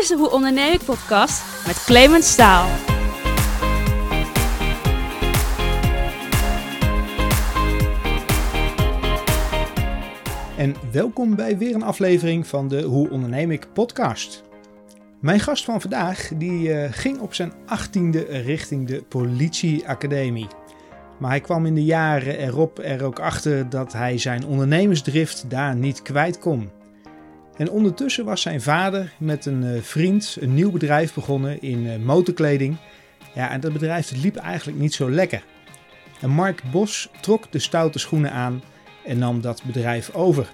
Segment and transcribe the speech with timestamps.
[0.00, 2.68] is de Hoe Onderneem ik podcast met Clemens Staal.
[10.56, 14.42] En welkom bij weer een aflevering van de Hoe Onderneem ik podcast.
[15.20, 20.48] Mijn gast van vandaag die, eh, ging op zijn achttiende richting de politieacademie.
[21.18, 25.76] Maar hij kwam in de jaren erop er ook achter dat hij zijn ondernemersdrift daar
[25.76, 26.79] niet kwijt kon.
[27.60, 31.98] En ondertussen was zijn vader met een eh, vriend een nieuw bedrijf begonnen in eh,
[31.98, 32.76] motorkleding.
[33.34, 35.44] Ja, en dat bedrijf liep eigenlijk niet zo lekker.
[36.20, 38.62] En Mark Bos trok de stoute schoenen aan
[39.04, 40.50] en nam dat bedrijf over.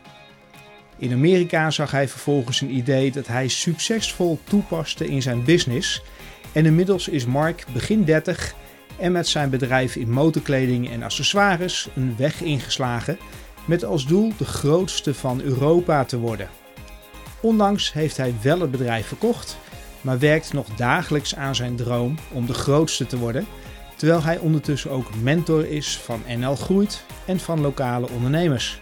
[0.99, 6.03] In Amerika zag hij vervolgens een idee dat hij succesvol toepaste in zijn business.
[6.53, 8.55] En inmiddels is Mark begin 30
[8.99, 13.19] en met zijn bedrijf in motorkleding en accessoires een weg ingeslagen
[13.65, 16.49] met als doel de grootste van Europa te worden.
[17.47, 19.59] Ondanks heeft hij wel het bedrijf verkocht,
[20.01, 23.47] maar werkt nog dagelijks aan zijn droom om de grootste te worden,
[23.97, 28.81] terwijl hij ondertussen ook mentor is van NL Groeit en van lokale ondernemers.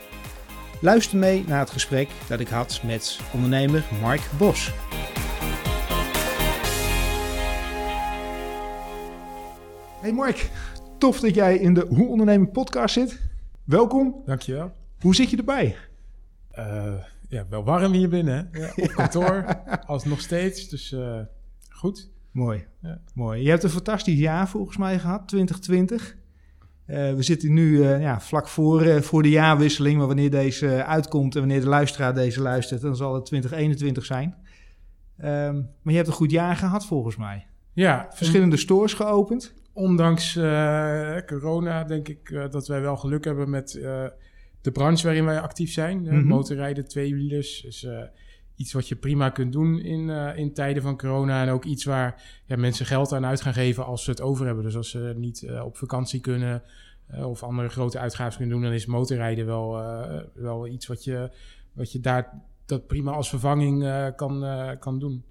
[0.80, 4.72] Luister mee naar het gesprek dat ik had met ondernemer Mark Bos.
[10.00, 10.50] Hey Mark,
[10.98, 13.20] tof dat jij in de Hoe Ondernemen podcast zit.
[13.64, 14.22] Welkom.
[14.27, 14.72] Dankjewel.
[15.00, 15.77] Hoe zit je erbij?
[16.58, 16.94] Uh,
[17.34, 18.48] ja, wel warm hier binnen.
[18.52, 18.60] Hè?
[18.60, 19.44] Ja, op kantoor,
[19.86, 20.68] als nog steeds.
[20.68, 21.20] Dus uh,
[21.68, 22.10] goed.
[22.30, 22.66] Mooi.
[22.80, 23.00] Ja.
[23.14, 23.42] Mooi.
[23.42, 26.16] Je hebt een fantastisch jaar volgens mij gehad, 2020.
[26.86, 30.84] Uh, we zitten nu uh, ja, vlak voor, uh, voor de jaarwisseling, maar wanneer deze
[30.84, 34.34] uitkomt en wanneer de luisteraar deze luistert, dan zal het 2021 zijn.
[35.19, 37.46] Um, maar je hebt een goed jaar gehad volgens mij.
[37.72, 38.08] Ja.
[38.10, 39.54] Verschillende stores geopend.
[39.72, 40.32] Ondanks
[41.26, 43.80] corona denk ik dat wij wel geluk hebben met
[44.64, 45.98] de branche waarin wij actief zijn.
[45.98, 46.26] Mm -hmm.
[46.26, 47.60] Motorrijden, tweewielers.
[47.60, 47.86] Dus
[48.56, 51.42] iets wat je prima kunt doen in, uh, in tijden van corona.
[51.42, 54.46] En ook iets waar ja, mensen geld aan uit gaan geven als ze het over
[54.46, 54.64] hebben.
[54.64, 56.62] Dus als ze niet uh, op vakantie kunnen
[57.14, 59.82] of andere grote uitgaven kunnen doen, dan is motorrijden wel,
[60.34, 61.30] wel iets wat je,
[61.72, 64.44] wat je daar dat prima als vervanging kan,
[64.78, 65.24] kan doen.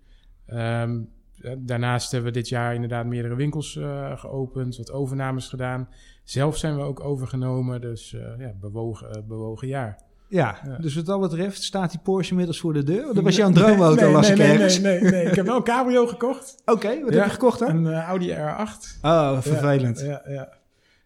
[0.47, 1.09] Um,
[1.57, 3.79] daarnaast hebben we dit jaar inderdaad meerdere winkels
[4.15, 5.89] geopend, wat overnames gedaan.
[6.23, 10.11] Zelf zijn we ook overgenomen, dus ja, bewogen, bewogen jaar.
[10.33, 13.13] Ja, ja, dus wat dat betreft staat die Porsche inmiddels voor de deur.
[13.13, 14.79] Dat was jouw droomauto, nee, nee, ik nee, ergens.
[14.79, 16.55] Nee, nee, nee, ik heb wel een cabrio gekocht.
[16.61, 17.69] Oké, okay, wat ja, heb je gekocht dan?
[17.69, 19.01] Een uh, Audi R8.
[19.01, 19.99] Oh, vervelend.
[19.99, 20.53] Ja, ja,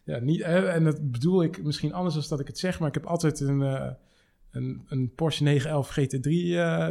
[0.03, 0.19] ja.
[0.19, 3.05] niet, en dat bedoel ik misschien anders dan dat ik het zeg, maar ik heb
[3.05, 3.89] altijd een, uh,
[4.51, 6.21] een, een Porsche 911 GT3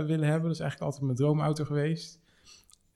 [0.07, 0.43] willen hebben.
[0.43, 2.21] Dat is eigenlijk altijd mijn droomauto geweest.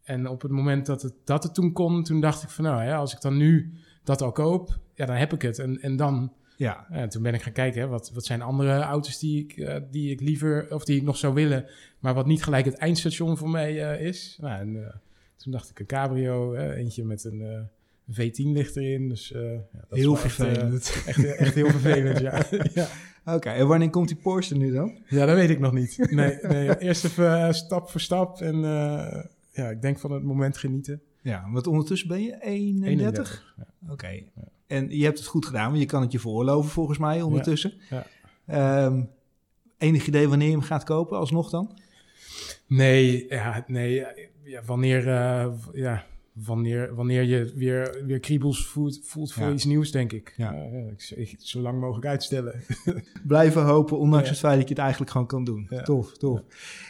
[0.03, 2.85] En op het moment dat het, dat het toen kon, toen dacht ik van nou
[2.85, 3.73] ja, als ik dan nu
[4.05, 5.59] dat al koop, ja, dan heb ik het.
[5.59, 6.33] En, en dan...
[6.57, 6.87] Ja.
[6.91, 9.77] En toen ben ik gaan kijken, hè, wat, wat zijn andere auto's die ik, uh,
[9.91, 11.67] die ik liever, of die ik nog zou willen,
[11.99, 14.39] maar wat niet gelijk het eindstation voor mij uh, is.
[14.41, 14.89] Nou, en, uh,
[15.37, 17.69] toen dacht ik een cabrio, eentje met een
[18.11, 19.09] V10 licht erin.
[19.09, 20.93] Dus, ja, dat heel vervelend.
[21.07, 22.43] Echt, echt, echt, heel vervelend, ja.
[22.83, 22.89] ja.
[23.25, 24.99] Oké, okay, en wanneer komt die Porsche nu dan?
[25.09, 26.11] Ja, dat weet ik nog niet.
[26.11, 28.57] Nee, nee eerst even stap voor stap en
[29.53, 31.03] ja, ik denk van het moment genieten.
[31.23, 32.89] Ja, want ondertussen ben je 31?
[32.89, 33.67] 31 ja.
[33.83, 33.93] Oké.
[33.93, 34.31] Okay.
[34.71, 37.73] En je hebt het goed gedaan, want je kan het je veroorloven volgens mij ondertussen.
[37.91, 38.07] Ja.
[38.47, 38.85] ja.
[38.85, 39.11] Um,
[39.79, 41.79] enig idee wanneer je hem gaat kopen, alsnog dan?
[42.67, 44.07] Nee, ja, nee
[44.45, 49.91] ja, wanneer, uh, ja, wanneer, wanneer je weer, weer kriebels voelt, voelt voor iets nieuws,
[49.91, 50.35] denk ik.
[50.37, 50.55] Ja.
[50.55, 52.61] Uh, ik, ik, zo lang mogelijk uitstellen.
[53.27, 55.69] Blijven hopen, ondanks het feit dat je het eigenlijk gewoon kan doen.
[55.85, 56.41] Tof, tof.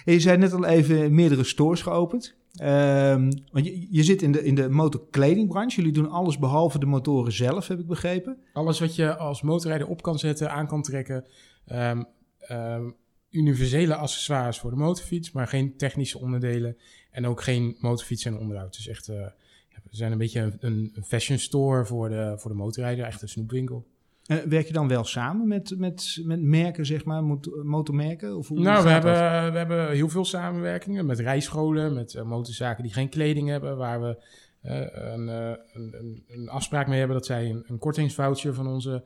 [0.05, 2.39] En je zei net al even meerdere stores geopend.
[2.63, 5.77] Um, want je, zit in de, in de motorkledingbranche.
[5.77, 8.39] Jullie doen alles behalve de motoren zelf, heb ik begrepen.
[8.53, 11.25] Alles wat je als motorrijder op kan zetten, aan kan trekken.
[11.73, 12.07] Um,
[12.51, 12.97] um,
[13.31, 16.77] universele accessoires voor de motorfiets, maar geen technische onderdelen.
[17.11, 18.75] En ook geen motorfiets en onderhoud.
[18.75, 19.27] Dus echt, uh,
[19.69, 23.05] we zijn een beetje een, een fashion store voor de, voor de motorrijder.
[23.05, 23.87] Echt een snoepwinkel.
[24.31, 27.25] Uh, werk je dan wel samen met, met, met merken, zeg maar,
[27.63, 28.37] motormerken?
[28.37, 29.13] Of hoe nou, we hebben,
[29.53, 34.01] we hebben heel veel samenwerkingen met rijscholen, met uh, motorzaken die geen kleding hebben, waar
[34.01, 34.23] we
[34.63, 34.73] uh,
[35.13, 35.29] een,
[35.73, 39.05] een, een, afspraak mee hebben dat zij een, een kortingsvoucher van onze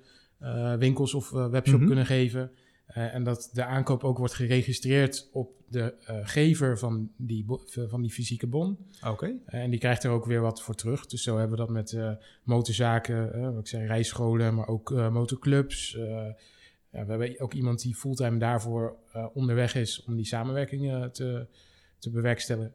[0.79, 1.87] winkels of webshop mm -hmm.
[1.87, 2.51] kunnen geven.
[2.89, 7.47] Uh, en dat de aankoop ook wordt geregistreerd op de uh, gever van die,
[7.89, 8.79] van die fysieke bon.
[9.01, 9.11] Oké.
[9.11, 9.31] Okay.
[9.47, 11.07] Uh, en die krijgt er ook weer wat voor terug.
[11.07, 15.91] Dus zo hebben we dat met motorzaken, wat ik zei, rijscholen, maar ook motorclubs.
[15.91, 18.97] ja, we hebben ook iemand die fulltime daarvoor
[19.33, 21.47] onderweg is om die samenwerkingen te,
[21.99, 22.75] te bewerkstelligen.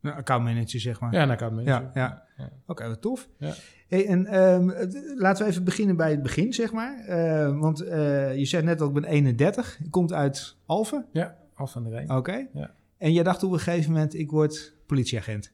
[0.00, 1.12] Een accountmanager, zeg maar.
[1.12, 1.82] Ja, een accountmanager.
[1.82, 2.24] Ja, ja.
[2.36, 2.44] ja.
[2.44, 3.28] Oké, okay, wat tof.
[3.38, 3.54] Ja.
[3.88, 4.72] Hey, en um,
[5.16, 7.04] laten we even beginnen bij het begin, zeg maar.
[7.08, 9.78] Uh, want uh, je zei net al, ik ben 31.
[9.82, 11.06] Je komt uit Alphen?
[11.12, 12.04] Ja, Alphen aan de Rijn.
[12.04, 12.16] Oké.
[12.18, 12.48] Okay.
[12.52, 12.74] Ja.
[12.98, 15.52] En jij dacht op een gegeven moment, ik word politieagent.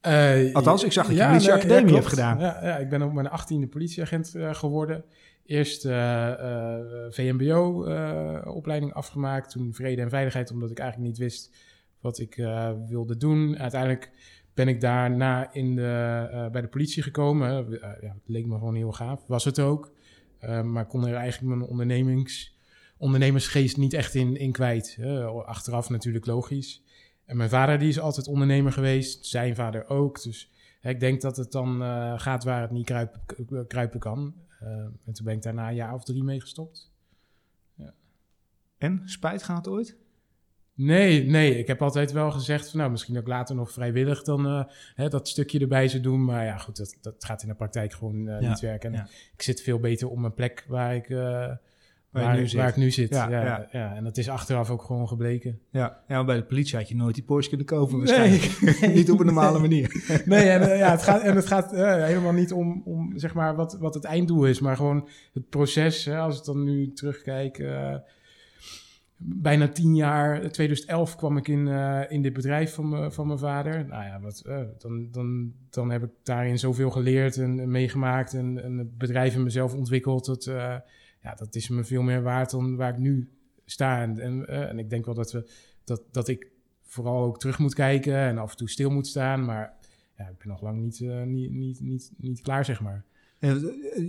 [0.00, 2.38] Eh, Althans, ik zag dat je ja, politieacademie nee, ja, hebt gedaan.
[2.38, 5.04] Ja, ja, ik ben op mijn achttiende politieagent eh, geworden.
[5.50, 6.80] Eerst eh, eh,
[7.10, 9.50] VMBO-opleiding afgemaakt.
[9.50, 11.56] Toen vrede en veiligheid, omdat ik eigenlijk niet wist
[12.00, 13.58] wat ik eh, wilde doen.
[13.58, 14.10] Uiteindelijk
[14.64, 17.66] ben ik daarna in de, eh, bij de politie gekomen.
[17.66, 19.26] Eh, ja, het leek me gewoon heel gaaf.
[19.26, 19.92] Was het ook.
[20.38, 22.56] Eh, maar kon er eigenlijk mijn ondernemings,
[22.96, 24.98] ondernemersgeest niet echt in, in kwijt.
[25.44, 26.82] achteraf natuurlijk logisch.
[27.24, 29.26] En mijn vader die is altijd ondernemer geweest.
[29.26, 30.22] Zijn vader ook.
[30.22, 30.50] Dus
[30.82, 34.34] ik denk dat het dan eh, gaat waar het niet kruipen, kruipen kan.
[34.60, 34.68] Eh,
[35.04, 36.88] en toen ben ik daarna een jaar of drie mee gestopt.
[38.78, 39.96] En, spijt gehad ooit?
[40.82, 41.58] Nee, nee.
[41.58, 45.08] Ik heb altijd wel gezegd van nou, misschien ook later nog vrijwillig dan eh, hè,
[45.08, 46.24] dat stukje erbij zou doen.
[46.24, 48.92] Maar ja, goed, dat, dat gaat in de praktijk gewoon eh, Ja, niet werken.
[48.92, 49.08] En ja.
[49.34, 51.18] Ik zit veel beter op mijn plek waar ik, eh,
[52.10, 53.14] waar, nu waar ik nu zit.
[53.14, 55.60] Ja, Ja, en dat is achteraf ook gewoon gebleken.
[55.70, 58.06] Ja, ja bij de politie had je nooit die Porsche kunnen kopen Nee.
[58.06, 58.92] waarschijnlijk.
[58.98, 59.88] niet op een normale manier.
[60.24, 63.76] Nee, en, ja, het gaat, en het gaat helemaal niet om, om zeg maar, wat,
[63.80, 66.04] wat het einddoel is, maar gewoon het proces.
[66.04, 67.58] Hè, als ik dan nu terugkijk,
[69.22, 73.38] bijna tien jaar, 2011 kwam ik in, eh, in dit bedrijf van, me- van mijn
[73.38, 73.86] vader.
[73.86, 78.62] Nou ja, wat, eh, dan, dan, dan heb ik daarin zoveel geleerd en, meegemaakt en,
[78.62, 80.24] en het bedrijf in mezelf ontwikkeld.
[80.24, 80.76] Dat, eh,
[81.22, 83.30] ja, dat is me veel meer waard dan waar ik nu
[83.64, 84.02] sta.
[84.02, 85.50] En, en, en ik denk wel dat, we,
[85.84, 86.50] dat, dat ik
[86.82, 89.74] vooral ook terug moet kijken en af en toe stil moet staan, maar
[90.16, 93.04] ja, ik ben nog lang niet, niet, niet, niet, niet klaar, zeg maar.
[93.40, 93.52] Eh,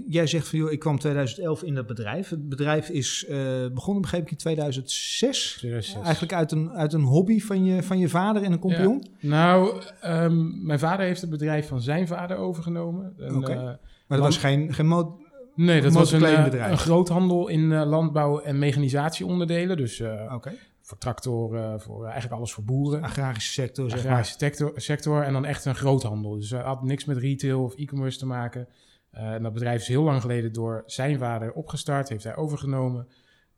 [0.07, 2.29] Jij zegt van, joh, ik kwam 2011 in dat bedrijf.
[2.29, 3.37] Het bedrijf is eh,
[3.73, 5.53] begonnen, begreep ik, in 2006.
[5.57, 6.01] 2006.
[6.03, 9.05] Eigenlijk uit een, uit een hobby van je, van je vader en een compagnon.
[9.19, 13.13] Nou, ehm, mijn vader heeft het bedrijf van zijn vader overgenomen.
[13.19, 13.51] En, Oké.
[13.51, 15.19] eh, Maar dat was geen, geen mo-
[15.55, 19.77] nee, dat was een, een groothandel in landbouw- en mechanisatieonderdelen.
[19.77, 20.01] Dus
[20.33, 20.51] Oké.
[20.81, 23.01] voor tractoren, voor eigenlijk alles voor boeren.
[23.01, 24.07] agrarische sector, zeg maar.
[24.07, 26.35] agrarische sector, sector en dan echt een groothandel.
[26.35, 28.67] Dus had niks met retail of e-commerce te maken.
[29.11, 33.07] Eh, dat bedrijf is heel lang geleden door zijn vader opgestart, heeft hij overgenomen.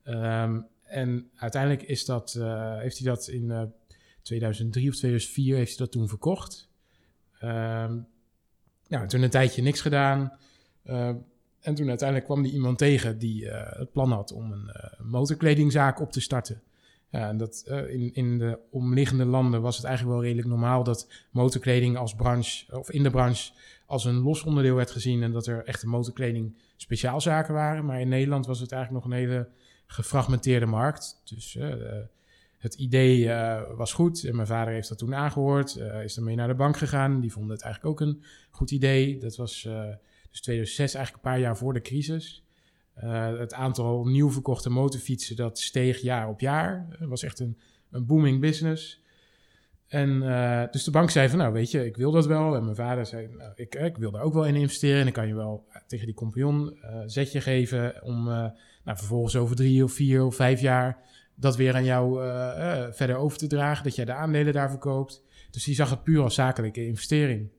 [0.03, 3.63] Ehm, en uiteindelijk is dat, eh, heeft hij dat in eh,
[4.21, 6.69] 2003 of 2004 heeft hij dat toen verkocht.
[7.39, 7.97] Ehm
[8.87, 10.37] nou, toen een tijdje niks gedaan.
[10.83, 11.15] Ehm,
[11.59, 16.11] en toen uiteindelijk kwam hij iemand tegen die het plan had om een motorkledingzaak op
[16.11, 16.61] te starten.
[17.09, 21.07] Ja, en dat, in, in de omliggende landen was het eigenlijk wel redelijk normaal dat
[21.31, 23.51] motorkleding als branche, of in de branche,
[23.85, 27.85] als een los onderdeel werd gezien en dat er echte motorkleding speciaalzaken waren.
[27.85, 29.49] Maar in Nederland was het eigenlijk nog een hele
[29.85, 31.21] gefragmenteerde markt.
[31.23, 31.75] Dus eh,
[32.57, 36.35] het idee eh, was goed en mijn vader heeft dat toen aangehoord, eh, is ermee
[36.35, 37.19] naar de bank gegaan.
[37.19, 39.17] Die vonden het eigenlijk ook een goed idee.
[39.17, 39.61] Dat was
[40.31, 42.43] dus 2006, eigenlijk een paar jaar voor de crisis.
[43.03, 46.87] Uh, het aantal nieuw verkochte motorfietsen dat steeg jaar op jaar.
[46.89, 47.57] Het was echt een,
[47.91, 49.02] een booming business.
[49.93, 52.55] En uh, dus de bank zei van, nou weet je, ik wil dat wel.
[52.55, 54.97] En mijn vader zei, nou, ik, ik wil daar ook wel in investeren.
[54.97, 58.51] En dan kan je wel tegen die compagnon uh, zetje geven om nou,
[58.83, 60.97] vervolgens over drie of vier of vijf jaar
[61.35, 62.19] dat weer aan jou
[62.93, 63.83] verder over te dragen.
[63.83, 65.23] Dat jij de aandelen daarvoor koopt.
[65.51, 67.49] Dus die zag het puur als zakelijke investering.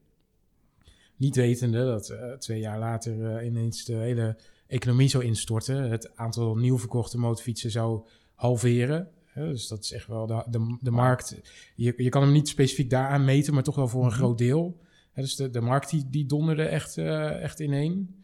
[1.16, 4.36] Niet wetende dat twee jaar later ineens de hele
[4.66, 5.90] economie zou instorten.
[5.90, 9.08] Het aantal nieuw verkochte motorfietsen zou halveren.
[9.34, 11.40] Ja, dus dat is echt wel de, de, de markt.
[11.75, 14.19] Je, je kan hem niet specifiek daaraan meten, maar toch wel voor een -hmm.
[14.19, 14.81] groot deel.
[15.14, 18.22] Ja, dus de, de markt die, die donderde echt, uh, echt ineen.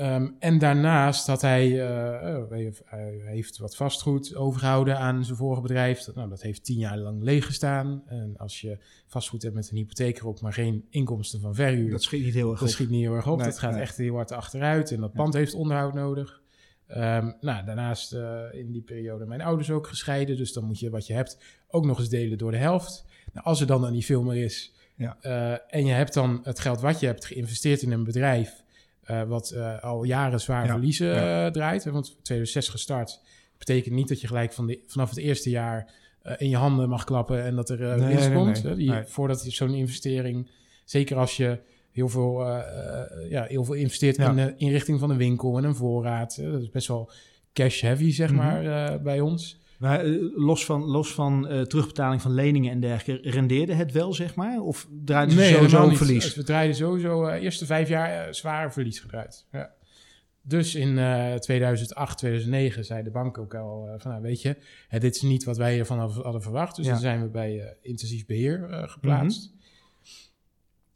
[0.00, 2.42] Um, en daarnaast had hij, uh,
[2.84, 6.00] hij heeft wat vastgoed overgehouden aan zijn vorige bedrijf.
[6.00, 8.02] Dat, nou, dat heeft tien jaar lang leeg gestaan.
[8.06, 11.90] En als je vastgoed hebt met een hypotheek erop, maar geen inkomsten van verhuur.
[11.90, 12.74] Dat schiet niet heel erg dat op.
[12.74, 13.36] schiet niet heel erg op.
[13.36, 13.80] Nee, dat gaat nee.
[13.80, 14.90] echt heel hard achteruit.
[14.90, 15.38] En dat pand Ja.
[15.38, 16.42] heeft onderhoud nodig.
[16.90, 20.36] Um, nou, daarnaast uh, in die periode mijn ouders ook gescheiden.
[20.36, 21.38] Dus dan moet je wat je hebt
[21.68, 23.04] ook nog eens delen door de helft.
[23.32, 24.74] Nou, als er dan, dan niet veel meer is.
[24.96, 25.16] Ja.
[25.22, 28.62] Uh, en je hebt dan het geld wat je hebt geïnvesteerd in een bedrijf.
[29.10, 31.50] Uh, wat al jaren zwaar Ja, verliezen ja.
[31.50, 31.84] draait.
[31.84, 33.20] Want 2006 gestart
[33.58, 35.92] betekent niet dat je gelijk van de, vanaf het eerste jaar
[36.36, 38.62] in je handen mag klappen en dat er Nee, winst nee, komt.
[38.62, 38.74] nee.
[38.74, 38.92] Die.
[39.04, 40.50] Voordat je zo'n investering,
[40.84, 41.58] zeker als je
[41.96, 44.28] heel veel, uh, uh, ja, heel veel investeert Ja.
[44.30, 46.36] in de inrichting van een winkel en een voorraad.
[46.42, 47.10] Dat is best wel
[47.52, 48.36] cash heavy, zeg Mhm.
[48.38, 49.60] maar, uh, bij ons.
[49.78, 54.12] Maar eh, los van, los van eh, terugbetaling van leningen en dergelijke, rendeerde het wel,
[54.12, 54.60] zeg maar?
[54.60, 56.34] Of draaide ze sowieso een verlies?
[56.34, 59.46] We draaiden sowieso de eerste vijf jaar uh, zware verlies gedraaid.
[59.52, 59.70] Ja.
[60.42, 64.56] Dus in uh, 2008, 2009 zei de bank ook al uh, van, nou, weet je,
[64.98, 66.76] dit is niet wat wij ervan hadden verwacht.
[66.76, 66.90] Dus Ja.
[66.92, 69.52] dan zijn we bij uh, intensief beheer uh, geplaatst.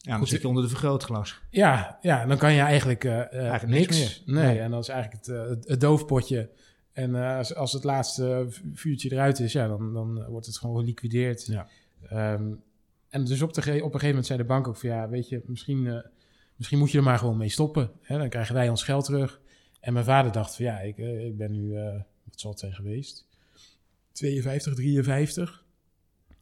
[0.02, 1.40] Ja, dan Goed, zit je onder de vergrootglas.
[1.50, 3.98] Ja, ja, dan kan je eigenlijk, uh, Eigenlijk niks.
[3.98, 4.34] niks meer.
[4.34, 4.60] Nee, Nee.
[4.60, 6.50] en dat is eigenlijk het, uh, het, het doofpotje.
[6.92, 10.78] En eh, als, als het laatste vuurtje eruit is, ja, dan, dan wordt het gewoon
[10.78, 11.46] geliquideerd.
[11.46, 11.66] Ja.
[12.08, 12.52] Ehm,
[13.08, 15.28] en dus op, de, op een gegeven moment zei de bank ook van ja, weet
[15.28, 15.98] je, misschien, eh,
[16.56, 17.90] misschien moet je er maar gewoon mee stoppen.
[18.02, 18.18] Hè?
[18.18, 19.40] Dan krijgen wij ons geld terug.
[19.80, 21.92] En mijn vader dacht van ja, ik, eh, ik ben nu, eh,
[22.24, 23.26] wat zal het zijn geweest?
[24.12, 25.64] 52, 53.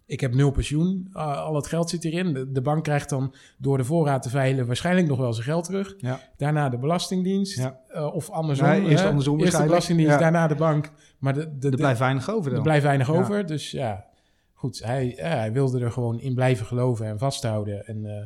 [0.08, 1.08] Ik heb nul pensioen.
[1.12, 2.32] Ah, al het geld zit hierin.
[2.32, 5.64] De, de bank krijgt dan door de voorraad te veilen waarschijnlijk nog wel zijn geld
[5.64, 5.94] terug.
[5.98, 6.20] Ja.
[6.36, 7.56] Daarna de Belastingdienst.
[7.58, 7.80] Ja.
[7.88, 8.66] Eh, of andersom.
[8.66, 9.62] Ja, eerst andersom Eerst de.
[9.64, 10.18] Belastingdienst, Ja.
[10.20, 10.90] daarna de bank.
[11.18, 12.62] Maar de, de, Er blijft weinig over er dan.
[12.62, 13.46] blijft weinig over.
[13.46, 14.06] Dus ja,
[14.52, 14.82] goed.
[14.84, 17.86] Hij, hij wilde er gewoon in blijven geloven en vasthouden.
[17.86, 18.24] En eh,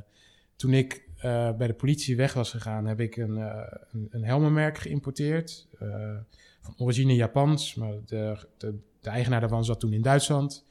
[0.56, 3.36] toen ik eh, bij de politie weg was gegaan, heb ik een,
[3.92, 5.68] een, een helmenmerk geïmporteerd.
[6.60, 10.64] van origine Japans, maar de, de, de eigenaar daarvan zat toen in Duitsland.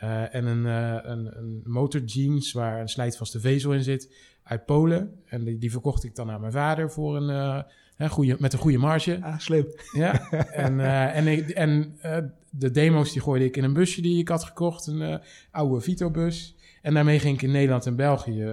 [0.00, 5.20] Eh, en een, eh een, een motorjeans waar een slijtvaste vezel in zit uit Polen.
[5.24, 7.64] En die, die verkocht ik dan aan mijn vader voor een,
[7.96, 9.18] eh, goede, met een goede marge.
[9.22, 9.66] Ah, slim.
[9.92, 10.80] Ja, en,
[11.14, 11.98] en, ik, en
[12.50, 16.56] de demo's die gooide ik in een busje die ik had gekocht, een oude Vito-bus.
[16.82, 18.44] En daarmee ging ik in Nederland en België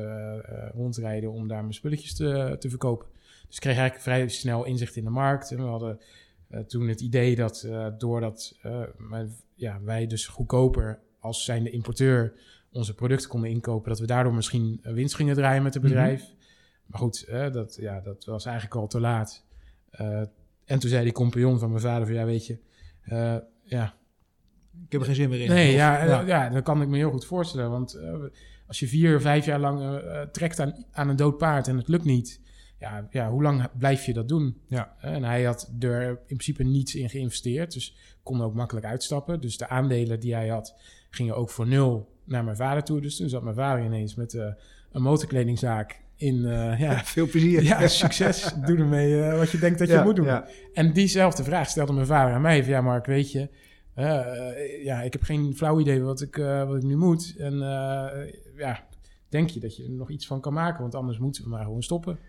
[0.73, 3.07] rondrijden om daar mijn spulletjes te, te verkopen.
[3.47, 5.51] Dus ik kreeg eigenlijk vrij snel inzicht in de markt.
[5.51, 5.99] En we hadden
[6.67, 8.57] toen het idee dat doordat
[8.97, 12.33] mijn- ja, wij dus goedkoper als zijnde importeur
[12.71, 15.91] onze producten konden inkopen, dat we daardoor misschien eh, winst gingen draaien met het Mhm.
[15.91, 16.23] bedrijf.
[16.85, 19.45] Maar goed, eh, dat, ja, dat was eigenlijk al te laat.
[19.89, 20.21] Eh,
[20.65, 22.57] en toen zei die compagnon van mijn vader van, ja, weet je,
[23.63, 23.95] ja,
[24.85, 25.49] Ik heb er geen zin meer in.
[25.49, 26.49] nee, ja, ja.
[26.49, 27.69] dat kan ik me heel goed voorstellen.
[27.69, 27.99] Want
[28.67, 32.03] als je vier, vijf jaar lang trekt aan, aan een dood paard en het lukt
[32.03, 32.41] niet,
[32.79, 34.61] ja, ja, hoe lang blijf je dat doen?
[34.67, 34.95] Ja.
[34.99, 39.41] En hij had er in principe niets in geïnvesteerd, dus kon ook makkelijk uitstappen.
[39.41, 40.75] Dus de aandelen die hij had,
[41.09, 43.01] gingen ook voor nul naar mijn vader toe.
[43.01, 44.45] Dus toen zat mijn vader ineens met eh,
[44.91, 47.63] een motorkledingzaak in, eh, ja, Veel plezier.
[47.63, 48.53] ja, succes.
[48.65, 50.25] Doe ermee eh, wat je denkt dat je moet doen.
[50.25, 50.47] ja.
[50.73, 52.63] En diezelfde vraag stelde mijn vader aan mij.
[52.63, 53.49] Van, ja, Mark, weet je...
[54.83, 57.35] ja, ik heb geen flauw idee wat ik, wat ik nu moet.
[57.37, 57.57] En
[58.57, 58.87] ja,
[59.29, 60.81] denk je dat je er nog iets van kan maken?
[60.81, 62.19] Want anders moeten we maar gewoon stoppen.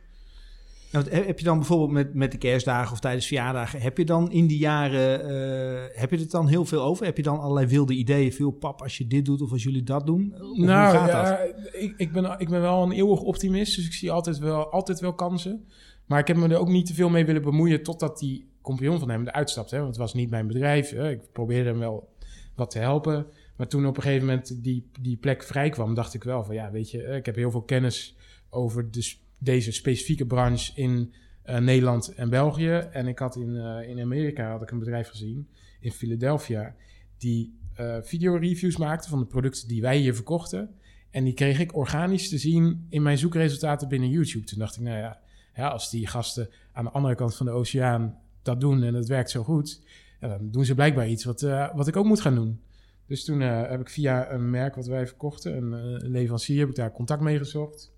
[0.92, 4.30] Nou, heb je dan bijvoorbeeld met, met de kerstdagen of tijdens verjaardagen, heb je dan
[4.30, 7.04] in die jaren, eh, heb je het dan heel veel over?
[7.04, 8.32] Heb je dan allerlei wilde ideeën?
[8.32, 10.32] Veel pap, als je dit doet of als jullie dat doen?
[10.34, 11.54] Of hoe nou, gaat ja, dat?
[11.72, 13.76] ik, ik, ben, ik ben wel een eeuwig optimist.
[13.76, 15.66] Dus ik zie altijd wel, altijd wel kansen.
[16.06, 17.82] Maar ik heb me er ook niet te veel mee willen bemoeien...
[17.82, 19.74] totdat die compagnon van hem eruit stapte.
[19.74, 19.80] Hè?
[19.80, 20.90] Want het was niet mijn bedrijf.
[20.90, 21.10] Hè?
[21.10, 22.08] Ik probeerde hem wel
[22.54, 23.26] wat te helpen.
[23.56, 25.94] Maar toen op een gegeven moment die, die plek vrij kwam...
[25.94, 27.02] dacht ik wel van ja, weet je...
[27.02, 28.16] eh, ik heb heel veel kennis
[28.50, 32.88] over de, deze specifieke branche in eh, Nederland en België.
[32.92, 35.48] En ik had in, eh, in Amerika had ik een bedrijf gezien,
[35.80, 36.74] in Philadelphia...
[37.18, 40.74] die eh videoreviews maakte van de producten die wij hier verkochten...
[41.10, 44.44] En die kreeg ik organisch te zien in mijn zoekresultaten binnen YouTube.
[44.44, 45.20] Toen dacht ik, nou ja,
[45.54, 49.08] ja, als die gasten aan de andere kant van de oceaan dat doen en het
[49.08, 49.82] werkt zo goed,
[50.20, 51.40] dan doen ze blijkbaar iets wat,
[51.74, 52.60] wat ik ook moet gaan doen.
[53.06, 56.92] Dus toen heb ik via een merk wat wij verkochten, een leverancier, heb ik daar
[56.92, 57.92] contact mee gezocht.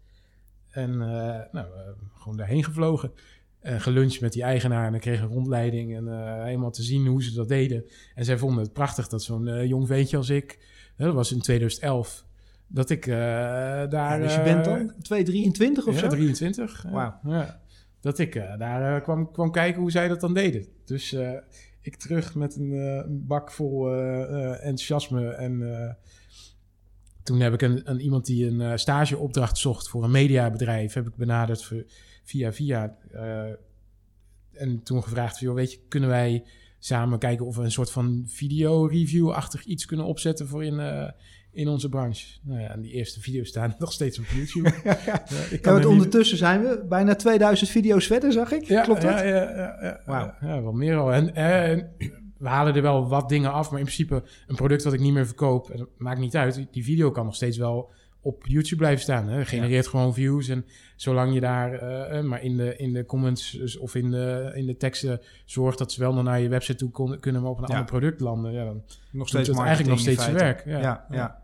[0.71, 1.67] En eh, nou,
[2.15, 3.13] gewoon daarheen gevlogen.
[3.61, 7.07] En geluncht met die eigenaar en ik kreeg een rondleiding en eh, helemaal te zien
[7.07, 7.85] hoe ze dat deden.
[8.15, 10.59] En zij vonden het prachtig dat zo'n eh, jong ventje als ik,
[10.97, 12.25] dat was in 2011,
[12.67, 13.91] dat ik daar...
[13.91, 16.09] Ja, dus je bent dan 223 of ja, zo?
[16.09, 16.83] 23.
[16.83, 16.91] ja.
[16.91, 17.19] Wauw.
[17.25, 17.61] Ja.
[18.01, 20.67] Dat ik daar kwam, kwam kijken hoe zij dat dan deden.
[20.85, 21.17] Dus
[21.81, 23.95] ik terug met een, bak vol
[24.53, 25.29] enthousiasme.
[25.29, 25.63] En
[27.23, 30.93] toen heb ik een, een, iemand die een eh, stageopdracht zocht voor een mediabedrijf...
[30.93, 31.85] heb ik benaderd voor-
[32.25, 32.97] via via.
[33.13, 33.43] eh,
[34.53, 36.45] en toen gevraagd joh, weet je, kunnen wij
[36.79, 37.47] samen kijken...
[37.47, 40.79] of we een soort van video-review-achtig iets kunnen opzetten voor in...
[40.81, 41.09] eh,
[41.53, 42.27] in onze branche.
[42.43, 44.73] Nou ja, en die eerste video's staan nog steeds op YouTube.
[44.85, 48.53] Ja, ik Ja, kan want er niet- ondertussen zijn we bijna 2000 video's verder, zag
[48.53, 48.65] ik.
[48.65, 49.11] ja, Klopt dat?
[49.11, 49.51] Ja, ja,
[50.07, 51.13] ja, ja, wel meer al.
[51.13, 51.91] En, en
[52.41, 55.13] we halen er wel wat dingen af, maar in principe een product wat ik niet
[55.13, 56.67] meer verkoop, dat maakt niet uit.
[56.71, 57.91] Die video kan nog steeds wel
[58.23, 59.29] op YouTube blijven staan.
[59.29, 59.45] Hè.
[59.45, 60.65] Genereert gewoon views en
[60.97, 64.51] zolang je daar eh, eh, maar in de, in de comments dus- of in de,
[64.55, 67.51] in de teksten zorgt dat ze wel nog naar je website toe kon- kunnen, maar
[67.51, 67.75] op een Ja.
[67.75, 68.53] ander product landen.
[68.53, 70.65] Ja, dan Nog doet steeds het eigenlijk nog steeds zijn werk.
[70.65, 71.39] Ja, Ja.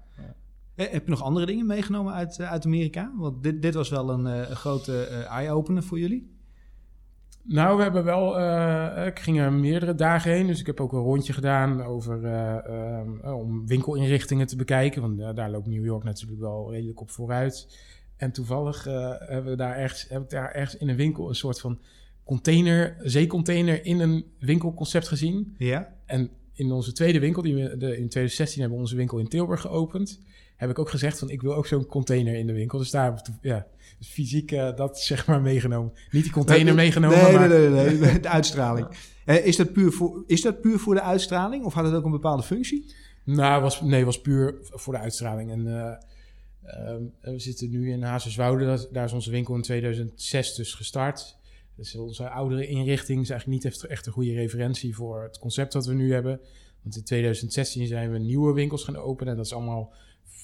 [0.74, 3.12] Eh, Heb je nog andere dingen meegenomen uit, uit Amerika?
[3.16, 6.35] Want dit, dit was wel een, een grote eye-opener voor jullie.
[7.48, 8.38] Nou, we hebben wel.
[8.38, 10.46] eh, ik ging er meerdere dagen heen.
[10.46, 12.24] Dus ik heb ook een rondje gedaan over.
[12.24, 15.02] eh, ehm, eh, om winkelinrichtingen te bekijken.
[15.02, 17.78] Want eh, daar loopt New York natuurlijk wel redelijk op vooruit.
[18.16, 21.34] En toevallig eh, hebben we daar ergens, heb ik daar ergens in een winkel een
[21.34, 21.78] soort van
[22.24, 25.54] container, zeecontainer in een winkelconcept gezien.
[25.58, 25.94] Ja.
[26.06, 29.28] En in onze tweede winkel, die we de, in 2016 hebben we onze winkel in
[29.28, 30.20] Tilburg geopend,
[30.56, 32.78] heb ik ook gezegd van ik wil ook zo'n container in de winkel.
[32.78, 33.66] Dus daar ja,
[33.98, 35.92] dus fysiek uh, dat zeg maar meegenomen.
[36.10, 37.48] Niet die container meegenomen, nee, maar...
[37.48, 38.86] Nee, nee, nee, de uitstraling.
[39.26, 42.04] Uh, is, dat puur voor, is dat puur voor de uitstraling of had het ook
[42.04, 42.94] een bepaalde functie?
[43.24, 45.50] Nou, was, nee, was puur voor de uitstraling.
[45.50, 51.36] En uh, we zitten nu in Hazenswoude, daar is onze winkel in 2006 dus gestart.
[51.76, 55.72] Dus onze oudere inrichting is eigenlijk niet echt, echt een goede referentie voor het concept
[55.72, 56.40] dat we nu hebben.
[56.82, 59.32] Want in 2016 zijn we nieuwe winkels gaan openen.
[59.32, 59.92] En dat is allemaal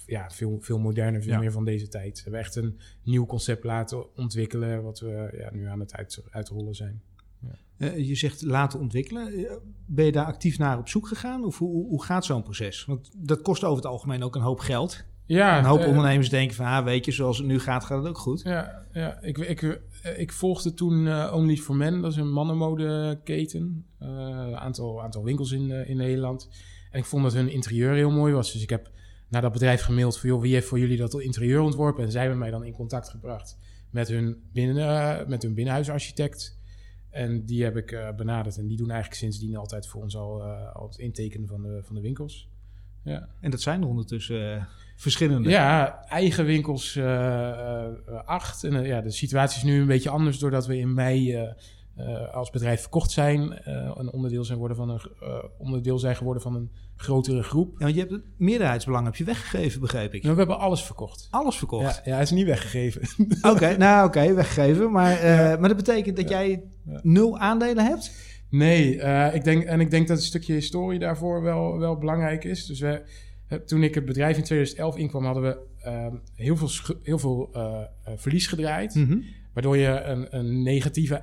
[0.07, 2.17] ja, veel, veel moderner, veel meer van deze tijd.
[2.17, 6.23] We hebben echt een nieuw concept laten ontwikkelen, wat we ja, nu aan het uit,
[6.31, 7.03] uitrollen zijn.
[7.41, 7.59] Ja.
[7.79, 9.33] Uh, je zegt laten ontwikkelen.
[9.33, 9.53] Eh,
[9.87, 11.45] ben je daar actief naar op zoek gegaan?
[11.45, 12.85] Of hoe, hoe gaat zo'n proces?
[12.85, 15.05] Want dat kost over het algemeen ook een hoop geld.
[15.27, 17.99] Ja, een hoop uh, ondernemers denken van, ah, weet je, zoals het nu gaat, gaat
[17.99, 18.41] het ook goed.
[18.43, 19.81] Ja, ja ik, ik,
[20.17, 23.85] ik volgde toen uh, Only for Men, dat is een mannenmodeketen.
[23.99, 26.49] Een aantal, aantal winkels in, in Nederland.
[26.91, 28.53] En ik vond dat hun interieur heel mooi was.
[28.53, 28.91] Dus ik heb
[29.33, 32.05] naar dat bedrijf gemaild van, joh, wie heeft voor jullie dat interieur ontworpen?
[32.05, 33.57] En zij hebben mij dan in contact gebracht
[33.91, 36.59] met hun, binnen, met hun binnenhuisarchitect.
[37.11, 38.59] En die heb ik uh, benaderd.
[38.59, 41.81] En die doen eigenlijk sindsdien altijd voor ons al, uh, al het intekenen van de,
[41.83, 42.49] van de winkels.
[43.05, 43.29] Ja.
[43.41, 44.65] En dat zijn er ondertussen uh,
[44.97, 45.49] verschillende?
[45.49, 46.99] Ja, eigen winkels
[48.25, 48.65] acht.
[48.65, 51.49] En ja, de situatie is nu een beetje anders doordat we in mei
[51.99, 53.41] uh, als bedrijf verkocht zijn.
[53.41, 57.71] Uh, een onderdeel zijn, worden van een, uh, onderdeel zijn geworden van een grotere groep.
[57.73, 60.23] Ja, want je hebt het meerderheidsbelang heb je weggegeven, begreep ik.
[60.23, 61.29] Nou, we hebben alles verkocht.
[61.31, 61.97] Alles verkocht?
[62.05, 63.27] Ja, ja het is niet weggegeven.
[63.37, 64.91] Oké, okay, nou oké, okay, weggegeven.
[64.91, 65.57] Maar, ja.
[65.57, 66.63] maar dat betekent dat jij
[67.03, 68.13] nul aandelen hebt?
[68.49, 68.97] Nee,
[69.33, 72.67] ik denk, en ik denk dat een stukje historie daarvoor wel, wel belangrijk is.
[72.67, 73.03] Dus we,
[73.67, 75.59] toen ik het bedrijf in 2011 inkwam, hadden we
[76.35, 77.51] heel veel, heel veel
[78.17, 78.95] verlies gedraaid.
[78.95, 79.25] Mm -hmm.
[79.53, 81.23] Waardoor je een, een negatieve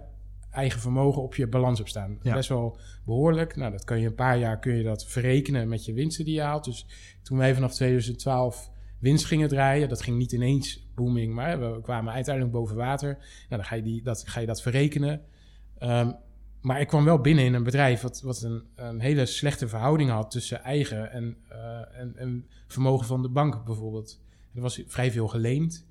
[0.51, 2.19] eigen vermogen op je balans hebt staan.
[2.21, 2.33] Ja.
[2.33, 3.55] Best wel behoorlijk.
[3.55, 6.33] Nou, dat kan je een paar jaar kun je dat verrekenen met je winsten die
[6.33, 6.63] je haalt.
[6.63, 6.85] Dus
[7.21, 12.13] toen wij vanaf 2012 winst gingen draaien, dat ging niet ineens booming, maar we kwamen
[12.13, 13.13] uiteindelijk boven water.
[13.17, 15.21] Nou, dan ga je, die, dat, ga je dat verrekenen.
[15.83, 16.15] Um,
[16.61, 20.09] maar ik kwam wel binnen in een bedrijf wat, wat een, een hele slechte verhouding
[20.09, 24.21] had tussen eigen en, uh, en, en, vermogen van de bank bijvoorbeeld.
[24.53, 25.85] Er was vrij veel geleend.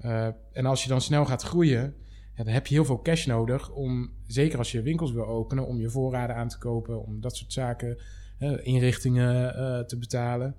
[0.00, 1.94] Uh, en als je dan snel gaat groeien,
[2.38, 5.66] ja, dan heb je heel veel cash nodig om, zeker als je winkels wil openen,
[5.66, 7.98] om je voorraden aan te kopen, om dat soort zaken,
[8.38, 10.54] uh, inrichtingen uh, te betalen.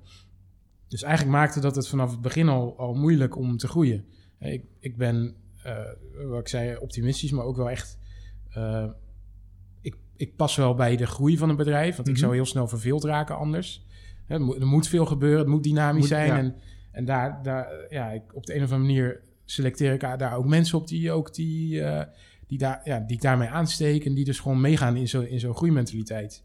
[0.87, 4.05] Dus eigenlijk maakte dat het vanaf het begin al, al moeilijk om te groeien.
[4.39, 5.77] Ik, ik ben, uh,
[6.29, 7.99] wat ik zei, optimistisch, maar ook wel echt.
[9.81, 12.13] ik, ik pas wel bij de groei van een bedrijf, want mm -hmm.
[12.13, 13.85] ik zou heel snel verveeld raken anders.
[14.27, 16.27] er, moet, er moet veel gebeuren, het moet dynamisch moet, zijn.
[16.27, 16.37] Ja.
[16.37, 16.55] En,
[16.91, 20.45] en daar, daar ja, ik, op de een of andere manier selecteer ik daar ook
[20.45, 22.01] mensen op die ook die, uh,
[22.47, 25.39] die, daar, ja, die ik daarmee aansteek en die dus gewoon meegaan in zo'n in
[25.39, 26.43] zo'n groeimentaliteit.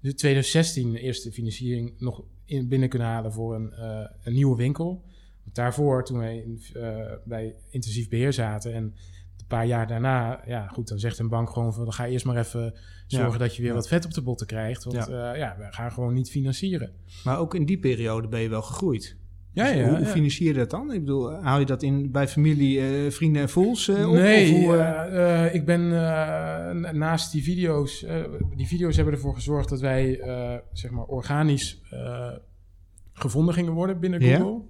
[0.00, 4.32] Dus in 2016 de eerste financiering nog in, binnen kunnen halen voor een, uh, een
[4.32, 5.04] nieuwe winkel.
[5.42, 10.42] Want daarvoor, toen wij in, uh, bij intensief beheer zaten en een paar jaar daarna,
[10.46, 12.74] ja goed, dan zegt een bank gewoon van, dan ga je eerst maar even
[13.06, 13.76] zorgen ja, dat je weer ja.
[13.76, 14.84] wat vet op de botten krijgt.
[14.84, 15.34] Want ja.
[15.34, 16.92] ja, we gaan gewoon niet financieren.
[17.24, 19.16] Maar ook in die periode ben je wel gegroeid.
[19.56, 20.92] Ja, dus ja, hoe, hoe financier je dat dan?
[20.92, 24.14] Ik bedoel, hou je dat in bij familie, uh, vrienden en fools uh, op?
[24.14, 25.54] Nee, of hoe, uh...
[25.54, 25.88] ik ben
[26.98, 28.06] naast die video's...
[28.56, 30.20] die video's hebben ervoor gezorgd dat wij,
[30.72, 31.80] zeg maar, organisch
[33.12, 34.62] gevonden gingen worden binnen Google.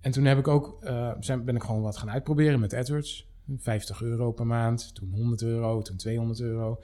[0.00, 0.78] En toen heb ik ook,
[1.20, 3.30] zijn, ben ik gewoon wat gaan uitproberen met AdWords.
[3.56, 6.80] 50 euro per maand, toen 100 euro, toen 200 euro.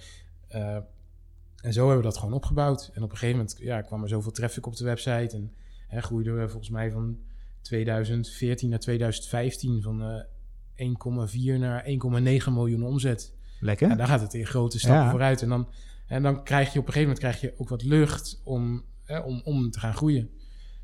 [0.48, 2.90] en zo hebben we dat gewoon opgebouwd.
[2.94, 5.36] En op een gegeven moment ja, kwam er zoveel traffic op de website...
[5.36, 5.52] En,
[5.88, 7.18] Hè, groeiden we volgens mij van
[7.62, 10.24] 2014 naar 2015 van
[10.76, 13.36] uh, 1,4 naar 1,9 miljoen omzet.
[13.60, 13.90] Lekker.
[13.90, 15.10] En daar gaat het in grote stappen ja.
[15.10, 15.42] vooruit.
[15.42, 15.68] En dan,
[16.06, 19.18] en dan krijg je op een gegeven moment krijg je ook wat lucht om, hè,
[19.18, 20.30] om, om te gaan groeien.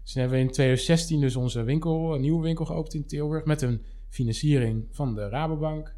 [0.02, 3.62] Dus hebben we in 2016 dus onze winkel, een nieuwe winkel geopend in Tilburg met
[3.62, 5.94] een financiering van de Rabobank.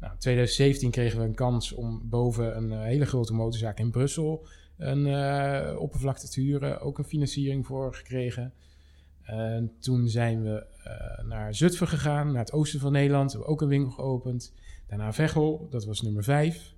[0.00, 3.90] Nou, in 2017 kregen we een kans om boven een uh, hele grote motorzaak in
[3.90, 4.46] Brussel
[4.78, 6.80] een uh, oppervlakte te huren.
[6.80, 8.52] Ook een financiering voor gekregen.
[9.22, 13.32] En toen zijn we uh, naar Zutphen gegaan, naar het oosten van Nederland.
[13.32, 14.52] We hebben ook een winkel geopend.
[14.86, 16.74] Daarna Veghel, dat was nummer 5.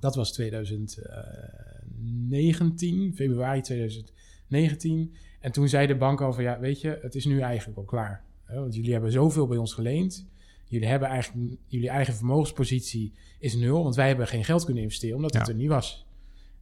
[0.00, 5.14] Dat was 2019, februari 2019.
[5.40, 7.84] En toen zei de bank al van, ja, weet je, het is nu eigenlijk al
[7.84, 8.24] klaar.
[8.46, 10.26] Want jullie hebben zoveel bij ons geleend.
[10.64, 15.16] Jullie hebben eigenlijk, jullie eigen vermogenspositie is nul, want wij hebben geen geld kunnen investeren,
[15.16, 15.38] omdat ja.
[15.38, 16.06] het er niet was.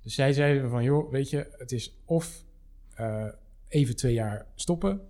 [0.07, 2.43] Dus zij zeiden van, joh, weet je, het is of
[3.01, 3.25] uh,
[3.69, 5.01] even twee jaar stoppen,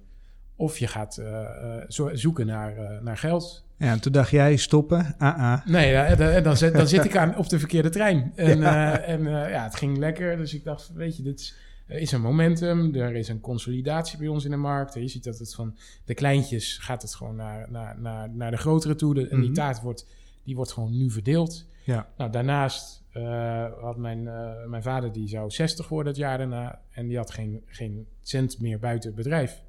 [0.54, 1.80] of je gaat uh,
[2.12, 3.64] zoeken naar, naar geld.
[3.78, 5.66] Ja, en toen dacht jij stoppen, ah, ah.
[5.66, 8.32] Nee, ja, dan, dan, zit, dan zit ik aan, op de verkeerde trein.
[8.34, 8.98] En, ja.
[8.98, 10.36] en ja, het ging lekker.
[10.36, 11.54] Dus ik dacht, weet je, dit is,
[11.86, 12.94] er is een momentum.
[12.94, 14.94] Er is een consolidatie bij ons in de markt.
[14.94, 18.56] Je ziet dat het van de kleintjes gaat het gewoon naar, naar, naar, naar de
[18.56, 19.14] grotere toe.
[19.14, 20.06] De, en die taart wordt,
[20.44, 21.66] die wordt gewoon nu verdeeld.
[21.84, 22.08] Ja.
[22.16, 26.80] Nou, daarnaast uh, had mijn, uh, mijn vader, die zou 60 worden het jaar daarna.
[26.90, 29.62] En die had geen, geen cent meer buiten het bedrijf.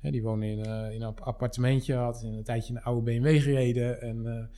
[0.00, 3.40] Hè, die woonde in, uh, in een appartementje, had in een tijdje een oude BMW
[3.42, 4.00] gereden.
[4.00, 4.50] En,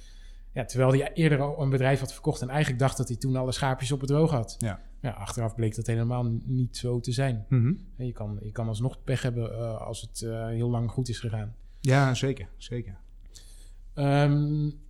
[0.53, 3.37] ja, terwijl hij eerder al een bedrijf had verkocht en eigenlijk dacht dat hij toen
[3.37, 4.57] alle schaapjes op het droog had.
[4.59, 4.81] Ja.
[5.01, 7.47] Ja, achteraf bleek dat helemaal niet zo te zijn.
[7.49, 8.07] Mm -hmm.
[8.07, 11.55] je, kan, je kan alsnog pech hebben als het heel lang goed is gegaan.
[11.81, 12.49] Ja, zeker.
[12.57, 12.97] zeker.
[13.95, 14.81] Um,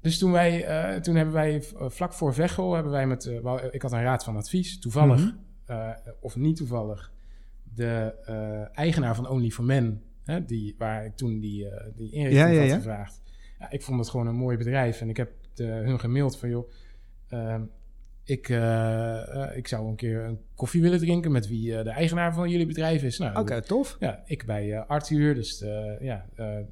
[0.00, 3.82] dus toen, wij, uh, toen hebben wij vlak voor Veghel, hebben wij met, uh, ik
[3.82, 5.76] had een raad van advies, toevallig mm -hmm.
[5.76, 7.12] uh, of niet toevallig,
[7.74, 8.14] de
[8.74, 12.60] eigenaar van Only for Men, hè, die, waar ik toen die, die inrichting ja, ja,
[12.60, 12.74] had ja.
[12.74, 13.22] gevraagd.
[13.58, 16.48] Ja, ik vond het gewoon een mooi bedrijf en ik heb de, hun gemaild van
[16.48, 16.70] joh,
[17.28, 17.62] ehm,
[18.24, 18.48] ik,
[19.54, 23.02] ik zou een keer een koffie willen drinken met wie de eigenaar van jullie bedrijf
[23.02, 23.18] is.
[23.18, 23.96] Nou, Oké, okay, tof.
[23.98, 25.64] Ja, ik bij Arthur, dus
[26.00, 26.26] ja,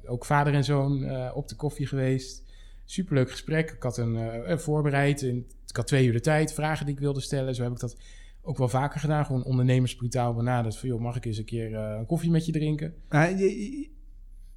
[0.05, 2.48] ook vader en zoon op de koffie geweest
[2.89, 3.71] superleuk gesprek.
[3.71, 5.21] Ik had een uh, voorbereid.
[5.21, 7.55] In, ik had twee uur de tijd, vragen die ik wilde stellen.
[7.55, 7.97] Zo heb ik dat
[8.41, 9.25] ook wel vaker gedaan.
[9.25, 10.77] Gewoon ondernemersbrutaal benaderd.
[10.77, 12.93] Van joh, mag ik eens een keer uh, een koffie met je drinken?
[13.11, 13.89] Je,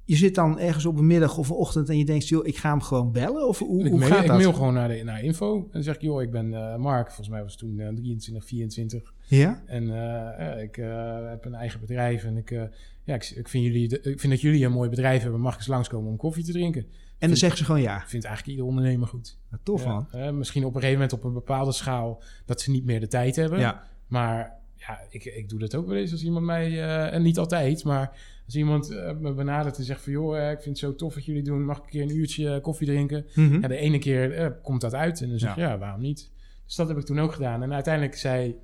[0.05, 2.57] je, zit dan ergens op een middag of een ochtend en je denkt, joh, ik
[2.57, 3.47] ga hem gewoon bellen?
[3.47, 4.37] Of hoe, ik hoe mail, gaat ik dat?
[4.37, 5.55] mail gewoon naar, de, naar info.
[5.55, 7.07] En dan zeg ik, joh, ik ben Mark.
[7.07, 9.13] Volgens mij was het toen 23, 24.
[9.27, 9.63] Ja?
[9.65, 9.83] En
[10.61, 10.75] ik
[11.29, 12.23] heb een eigen bedrijf.
[12.23, 12.69] En ik,
[13.03, 15.41] ja, ik, ik, vind jullie, ik vind dat jullie een mooi bedrijf hebben.
[15.41, 16.85] Mag ik eens langskomen om koffie te drinken?
[17.17, 18.01] En dan zeggen ze gewoon ja.
[18.01, 19.37] Ik vind eigenlijk ieder ondernemer goed.
[19.51, 20.07] Ja, tof man.
[20.37, 23.35] Misschien op een gegeven moment op een bepaalde schaal dat ze niet meer de tijd
[23.35, 23.59] hebben.
[23.59, 23.83] Ja.
[24.07, 27.37] Maar ja, ik, ik doe dat ook wel eens als iemand mij, uh, en niet
[27.37, 30.77] altijd, maar als iemand uh, me benadert en zegt van joh, uh, ik vind het
[30.77, 33.25] zo tof wat jullie doen, mag ik een keer een uurtje koffie drinken?
[33.33, 33.61] Mm -hmm.
[33.61, 35.69] Ja, de ene keer komt dat uit en dan zeg je ja.
[35.69, 36.31] ja, waarom niet?
[36.65, 37.63] Dus dat heb ik toen ook gedaan.
[37.63, 38.55] En uiteindelijk zei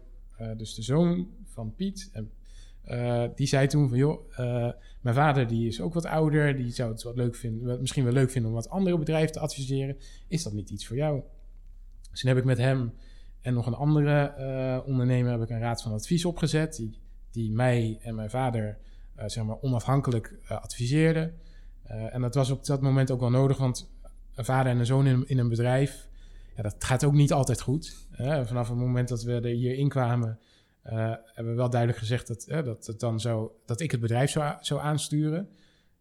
[0.58, 2.30] dus de zoon van Piet en
[2.90, 4.72] uh, die zei toen van, joh, uh,
[5.02, 6.56] mijn vader die is ook wat ouder.
[6.56, 9.40] Die zou het wat leuk vinden, misschien wel leuk vinden om wat andere bedrijven te
[9.40, 9.98] adviseren.
[10.28, 11.22] Is dat niet iets voor jou?
[12.12, 12.94] Dus toen heb ik met hem
[13.42, 16.76] en nog een andere uh, ondernemer heb ik een raad van advies opgezet.
[16.76, 17.00] Die,
[17.32, 18.78] die mij en mijn vader
[19.26, 21.34] zeg maar onafhankelijk adviseerde.
[21.84, 23.90] en dat was op dat moment ook wel nodig, want
[24.36, 26.08] een vader en een zoon in, in een bedrijf...
[26.56, 28.08] Ja, dat gaat ook niet altijd goed.
[28.44, 30.40] vanaf het moment dat we er hier inkwamen...
[30.86, 30.92] Uh,
[31.26, 34.82] hebben we wel duidelijk gezegd dat, dat, het dan zo, dat ik het bedrijf zou,
[34.82, 35.50] aansturen.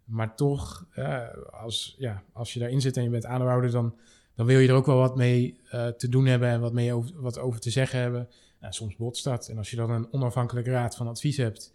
[0.05, 3.95] Maar toch, uh, als, ja, als je daarin zit en je bent aandeelhouder, dan,
[4.35, 5.61] dan wil je er ook wel wat mee
[5.97, 8.29] te doen hebben en wat, mee over, wat over te zeggen hebben.
[8.61, 9.49] Nou, soms botst dat.
[9.49, 11.75] En als je dan een onafhankelijke raad van advies hebt,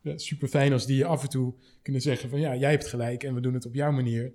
[0.00, 2.86] ja, super fijn als die je af en toe kunnen zeggen van ja, jij hebt
[2.86, 4.32] gelijk en we doen het op jouw manier.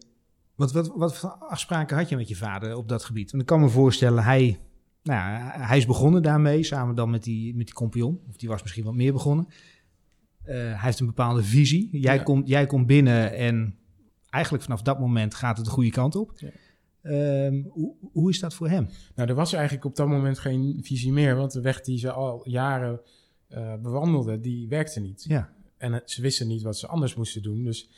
[0.56, 3.32] Wat, wat, wat voor afspraken had je met je vader op dat gebied?
[3.32, 4.60] Want ik kan me voorstellen, hij
[5.08, 8.20] nou ja, hij is begonnen daarmee, samen dan met die, met die compagnon.
[8.30, 9.48] Of die was misschien wat meer begonnen.
[9.48, 11.90] Uh, hij heeft een bepaalde visie.
[11.92, 12.24] Jij, Ja.
[12.24, 13.76] komt, jij komt binnen en
[14.30, 16.32] eigenlijk vanaf dat moment gaat het de goede kant op.
[16.36, 16.50] Ja.
[17.02, 18.90] Ehm, hoe, hoe is dat voor hem?
[19.16, 22.12] Nou, er was eigenlijk op dat moment geen visie meer, want de weg die ze
[22.12, 23.02] al jaren
[23.50, 25.26] uh, bewandelden, die werkte niet.
[25.28, 25.54] Ja.
[25.78, 27.64] En ze wisten niet wat ze anders moesten doen.
[27.64, 27.90] Dus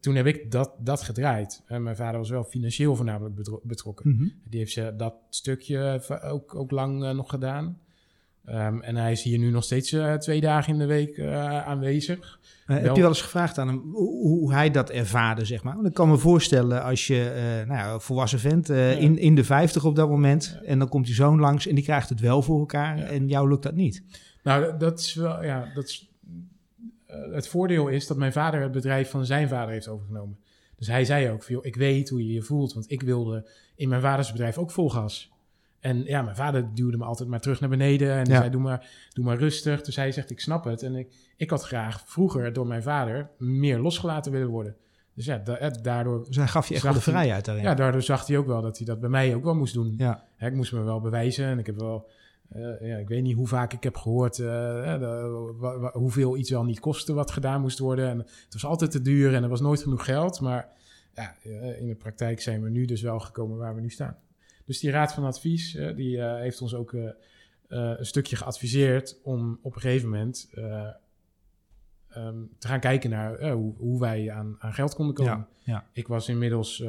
[0.00, 1.62] toen heb ik dat, dat gedraaid.
[1.66, 4.10] En mijn vader was wel financieel voornamelijk betro betrokken.
[4.10, 4.32] Mm -hmm.
[4.44, 7.78] Die heeft ze dat stukje ook, ook lang uh, nog gedaan.
[8.46, 11.66] Um, en hij is hier nu nog steeds uh, twee dagen in de week uh,
[11.66, 12.40] aanwezig.
[12.66, 12.76] Wel...
[12.76, 15.74] Heb je wel eens gevraagd aan hem hoe, hij dat ervaarde, zeg maar?
[15.74, 18.90] Want ik kan me voorstellen als je nou, volwassen vent ja.
[18.90, 20.58] in, in de vijftig op dat moment...
[20.60, 20.66] Ja.
[20.66, 22.98] en dan komt die zoon langs en die krijgt het wel voor elkaar...
[22.98, 23.04] Ja.
[23.04, 24.02] en jou lukt dat niet.
[24.42, 25.44] Nou, dat is wel...
[25.44, 26.08] Ja, dat is,
[27.30, 30.38] het voordeel is dat mijn vader het bedrijf van zijn vader heeft overgenomen.
[30.76, 32.72] Dus hij zei ook, joh, ik weet hoe je je voelt...
[32.74, 35.36] want ik wilde in mijn vaders bedrijf ook vol gas...
[35.80, 38.12] En ja, mijn vader duwde me altijd maar terug naar beneden.
[38.12, 38.38] En ja.
[38.38, 39.82] zei, doe maar, doe maar rustig.
[39.82, 40.82] Dus hij zegt, ik snap het.
[40.82, 44.76] En ik, ik had graag vroeger door mijn vader meer losgelaten willen worden.
[45.14, 46.24] Dus ja, da daardoor...
[46.24, 47.64] Dus hij gaf je echt wel de vrijheid daarin.
[47.64, 49.94] Ja, daardoor zag hij ook wel dat hij dat bij mij ook wel moest doen.
[49.96, 50.24] Ja.
[50.38, 51.46] Ik moest me wel bewijzen.
[51.46, 52.08] En ik heb wel...
[52.56, 56.80] Uh, ja, ik weet niet hoe vaak ik heb gehoord de, hoeveel iets wel niet
[56.80, 58.08] kostte wat gedaan moest worden.
[58.08, 60.40] En het was altijd te duur en er was nooit genoeg geld.
[60.40, 60.68] Maar
[61.14, 61.34] ja,
[61.78, 64.16] in de praktijk zijn we nu dus wel gekomen waar we nu staan.
[64.64, 66.92] Dus die raad van advies, die heeft ons ook
[67.68, 70.50] een stukje geadviseerd om op een gegeven moment
[72.16, 75.46] um, te gaan kijken naar hoe, hoe, wij aan, aan, geld konden komen.
[75.62, 75.86] Ja, ja.
[75.92, 76.84] Ik was inmiddels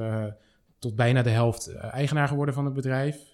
[0.80, 3.29] tot bijna de helft eigenaar geworden van het bedrijf.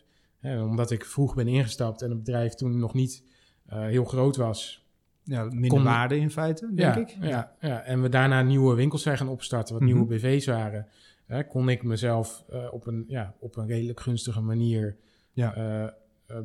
[0.46, 3.24] Omdat ik vroeg ben ingestapt en het bedrijf toen nog niet
[3.68, 4.84] heel groot was.
[5.24, 7.10] ja, minder Kon- waarde in feite, denk ja, ik.
[7.22, 9.92] Ja, ja, en we daarna nieuwe winkels zijn gaan opstarten, wat Mhm.
[9.94, 10.88] nieuwe BV's waren.
[11.26, 14.98] Hè, kon ik mezelf eh, op, een, ja, op een redelijk gunstige manier...
[15.34, 15.56] Ja.
[15.56, 16.38] eh, eh,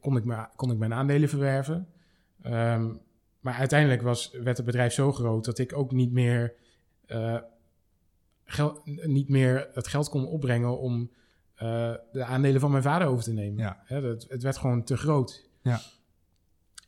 [0.00, 1.88] kon, ik me, kon ik mijn aandelen verwerven.
[2.42, 2.92] Ehm,
[3.40, 6.54] maar uiteindelijk was, werd het bedrijf zo groot dat ik ook niet meer,
[7.06, 7.38] eh,
[9.04, 11.10] niet meer het geld kon opbrengen om
[11.58, 13.58] eh, de aandelen van mijn vader over te nemen.
[13.58, 13.82] Ja.
[13.84, 15.48] Hè, dat, het werd gewoon te groot.
[15.62, 15.80] Ja.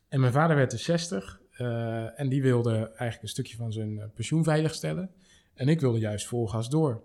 [0.07, 3.99] En mijn vader werd dus 60 eh, en die wilde eigenlijk een stukje van zijn
[3.99, 5.11] eh, pensioen veiligstellen.
[5.53, 7.03] En ik wilde juist vol gas door.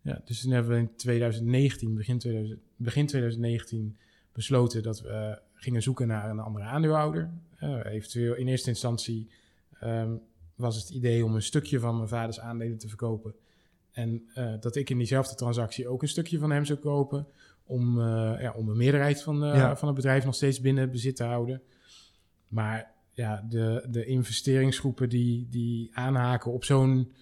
[0.00, 3.96] Ja, dus toen hebben we in 2019, begin, 2000, begin 2019,
[4.32, 7.30] besloten dat we gingen zoeken naar een andere aandeelhouder.
[7.84, 9.30] Eventueel in eerste instantie
[9.80, 10.16] ehm,
[10.54, 13.34] was het idee om een stukje van mijn vaders aandelen te verkopen.
[13.94, 17.26] En eh, dat ik in diezelfde transactie ook een stukje van hem zou kopen.
[17.64, 19.76] Om, eh, ja, om een meerderheid van, eh, Ja.
[19.76, 21.62] van het bedrijf nog steeds binnen bezit te houden.
[22.48, 27.12] Maar ja, de, de investeringsgroepen die, die aanhaken op zo'n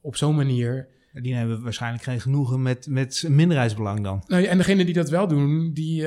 [0.00, 0.88] op zo'n manier.
[1.12, 4.24] Die hebben waarschijnlijk geen genoegen met, met minderheidsbelang dan.
[4.26, 6.06] Nou, en degenen die dat wel doen, die,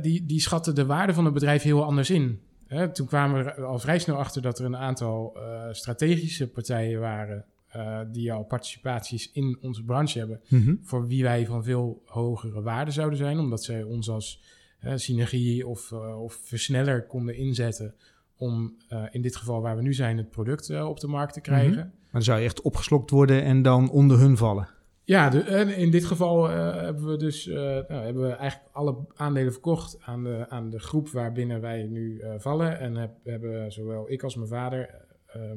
[0.00, 2.40] die, die schatten de waarde van het bedrijf heel anders in.
[2.66, 5.38] Hè, toen kwamen we er al vrij snel achter dat er een aantal
[5.72, 7.44] strategische partijen waren.
[7.72, 10.40] Eh, die al participaties in onze branche hebben.
[10.82, 13.38] Voor wie wij van veel hogere waarde zouden zijn.
[13.38, 14.42] Omdat zij ons als
[14.82, 17.94] eh, synergie of, eh, of versneller konden inzetten.
[18.36, 21.40] Om eh, in dit geval waar we nu zijn, het product op de markt te
[21.40, 21.76] krijgen.
[21.76, 24.68] Maar dan zou je echt opgeslokt worden en dan onder hun vallen.
[25.04, 25.44] Ja, de,
[25.76, 30.46] in dit geval hebben we dus nou, hebben we eigenlijk alle aandelen verkocht aan de,
[30.48, 32.78] aan de groep waarbinnen wij nu vallen.
[32.78, 35.56] En heb, hebben zowel ik als mijn vader eh, ehm, eh,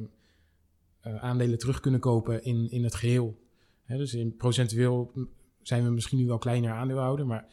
[1.20, 3.44] aandelen terug kunnen kopen in, in het geheel.
[3.86, 5.12] Dus in procentueel
[5.62, 7.46] zijn we misschien nu wel kleiner aandeelhouder, maar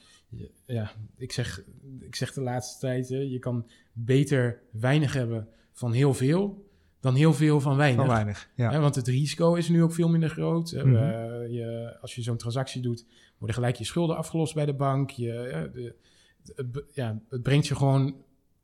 [0.65, 1.63] ja, ik zeg,
[1.99, 6.71] ik zeg de laatste tijd, je kan beter weinig hebben van heel veel
[7.03, 8.05] dan heel veel van weinig.
[8.05, 8.49] Van weinig.
[8.55, 8.79] Ja.
[8.79, 10.71] Want het risico is nu ook veel minder groot.
[10.71, 10.95] Mhm.
[10.95, 13.05] Eh, je, als je zo'n transactie doet,
[13.37, 15.09] worden gelijk je schulden afgelost bij de bank.
[15.09, 18.15] Je, eh, de, ja, het brengt je gewoon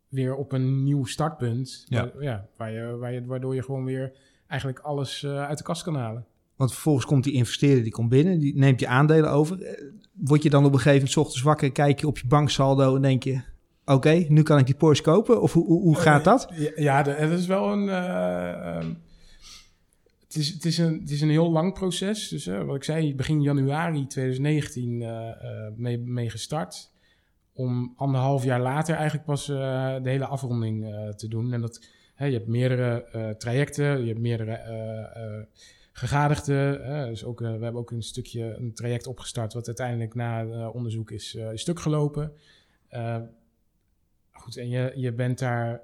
[0.07, 1.85] weer op een nieuw startpunt.
[1.87, 2.11] Ja.
[2.13, 4.11] Waar, ja, waar je, waar je, waardoor je gewoon weer
[4.49, 6.25] eigenlijk alles eh, uit de kast kan halen.
[6.55, 9.61] Want vervolgens komt die investeerder, die komt binnen, die neemt je aandelen over.
[9.61, 9.83] Eh,
[10.13, 12.95] Word je dan op een gegeven moment 's ochtends wakker, kijk je op je banksaldo
[12.95, 13.41] en denk je...
[13.85, 15.41] Oké, nu kan ik die Porsche kopen?
[15.41, 16.53] Of hoe, hoe, hoe gaat dat?
[16.75, 17.89] Ja, het is wel een.
[17.89, 18.93] eh, ehm,
[20.23, 22.27] het, is, het, is een, het is een heel lang proces.
[22.27, 25.35] Dus eh, wat ik zei, begin januari 2019 eh, eh,
[25.75, 26.91] mee, mee gestart.
[27.53, 29.55] Om anderhalf jaar later eigenlijk pas eh,
[30.03, 31.53] de hele afronding eh, te doen.
[31.53, 31.85] En dat,
[32.19, 35.41] hè, je hebt meerdere eh, trajecten, je hebt meerdere eh,
[35.91, 36.85] gegadigden.
[36.85, 37.07] hè.
[37.07, 41.35] dus ook, we hebben ook een stukje een traject opgestart, wat uiteindelijk na onderzoek is,
[41.35, 42.31] is stuk gelopen.
[44.31, 45.81] Goed, en je, je bent daar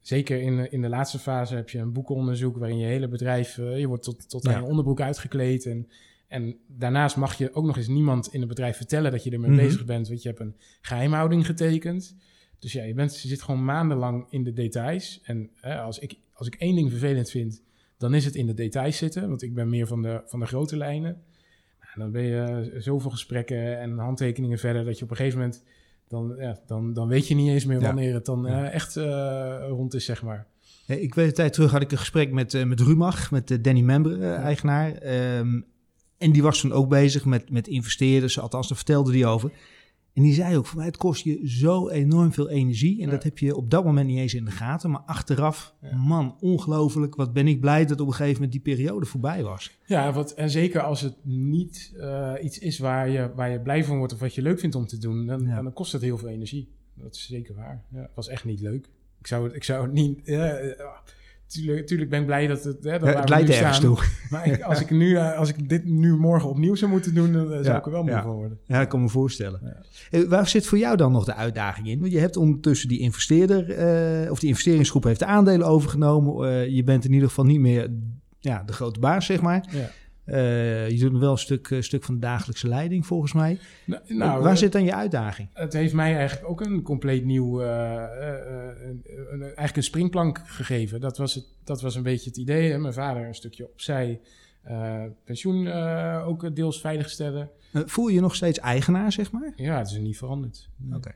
[0.00, 3.86] zeker in, in de laatste fase heb je een boekenonderzoek waarin je hele bedrijf, je
[3.86, 5.66] wordt tot, tot aan je onderbroek uitgekleed.
[5.66, 5.88] En,
[6.28, 9.50] en daarnaast mag je ook nog eens niemand in het bedrijf vertellen dat je ermee
[9.50, 9.60] Mhm.
[9.60, 12.16] bezig bent, want je hebt een geheimhouding getekend.
[12.58, 15.20] Dus ja, je, bent, je zit gewoon maandenlang in de details.
[15.24, 17.62] En eh, als, ik, als ik één ding vervelend vind,
[17.98, 19.28] dan is het in de details zitten.
[19.28, 21.22] Want ik ben meer van de, van de grote lijnen.
[21.80, 24.84] Nou, dan ben je zoveel gesprekken en handtekeningen verder...
[24.84, 25.62] dat je op een gegeven moment...
[26.08, 27.86] dan, ja, dan, dan weet je niet eens meer Ja.
[27.86, 28.64] wanneer het dan Ja.
[28.64, 30.46] eh, echt eh, rond is, zeg maar.
[30.86, 33.58] Eh, Ik weet een tijd terug had ik een gesprek met, eh, met Rumach, met
[33.64, 34.92] Danny Member, eh, eigenaar.
[34.92, 35.60] Ehm,
[36.18, 39.50] en die was toen ook bezig met, met investeerders, althans daar vertelde die over.
[40.16, 42.98] En die zei ook, voor mij het kost je zo enorm veel energie.
[43.00, 43.10] En Ja.
[43.10, 44.90] dat heb je op dat moment niet eens in de gaten.
[44.90, 45.96] Maar achteraf, Ja.
[45.96, 47.14] man, ongelooflijk.
[47.14, 49.78] Wat ben ik blij dat op een gegeven moment die periode voorbij was.
[49.86, 53.84] Ja, wat, en zeker als het niet eh, iets is waar je, waar je blij
[53.84, 54.12] van wordt...
[54.12, 55.62] of wat je leuk vindt om te doen, dan, Ja.
[55.62, 56.68] dan kost het heel veel energie.
[56.94, 57.84] Dat is zeker waar.
[57.92, 58.88] Ja, het was echt niet leuk.
[59.20, 60.24] Ik zou het, ik zou het niet...
[60.24, 60.54] eh,
[61.46, 62.84] tuurlijk, tuurlijk ben ik blij dat het...
[62.84, 64.04] Hè, dat Ja, het leidt ergens staan, toe.
[64.30, 67.32] Maar ik- als, ik nu, eh, als ik dit nu morgen opnieuw zou moeten doen,
[67.32, 68.22] dan eh, zou Ja, ik er wel moe ja.
[68.22, 68.58] van worden.
[68.64, 69.76] Ja, ik kan me voorstellen.
[70.10, 72.00] Eh, waar zit voor jou dan nog de uitdaging in?
[72.00, 73.60] Want je hebt ondertussen die investeerder,
[74.30, 76.74] of die investeringsgroep heeft de aandelen overgenomen.
[76.74, 77.90] Je bent in ieder geval niet meer
[78.40, 79.64] ja, de grote baas, zeg maar.
[80.26, 83.58] Eh, je doet wel een stuk, eh, stuk van de dagelijkse leiding, volgens mij.
[83.84, 85.48] Nou, nou, waar eh, zit dan je uitdaging?
[85.52, 91.00] Het heeft mij eigenlijk ook een compleet nieuw, eigenlijk een springplank gegeven.
[91.00, 92.70] Dat was, het, dat was een beetje het idee.
[92.70, 92.78] Hè?
[92.78, 94.20] Mijn vader een stukje opzij,
[95.24, 95.68] pensioen
[96.22, 97.50] ook deels veiligstellen.
[97.72, 99.52] Eh, voel je je nog steeds eigenaar, zeg maar?
[99.56, 100.68] Ja, het is niet veranderd.
[100.92, 101.14] Oké.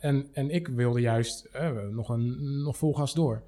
[0.00, 1.48] En, en ik wilde juist
[1.90, 3.42] nog, een, nog vol gas door.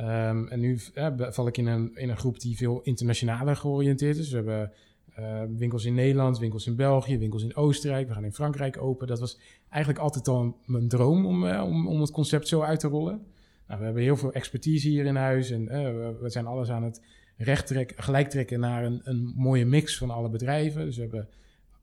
[0.00, 4.16] Ehm, en nu eh, val ik in een, in een groep die veel internationaler georiënteerd
[4.16, 4.30] is.
[4.30, 4.72] We hebben
[5.14, 8.08] eh, winkels in Nederland, winkels in België, winkels in Oostenrijk.
[8.08, 9.06] We gaan in Frankrijk open.
[9.06, 12.80] Dat was eigenlijk altijd al mijn droom om, eh, om, om het concept zo uit
[12.80, 13.22] te rollen.
[13.66, 16.82] Nou, we hebben heel veel expertise hier in huis en we, we zijn alles aan
[16.82, 17.02] het
[17.36, 20.84] recht trekken, gelijk trekken naar een, een mooie mix van alle bedrijven.
[20.84, 21.28] Dus we hebben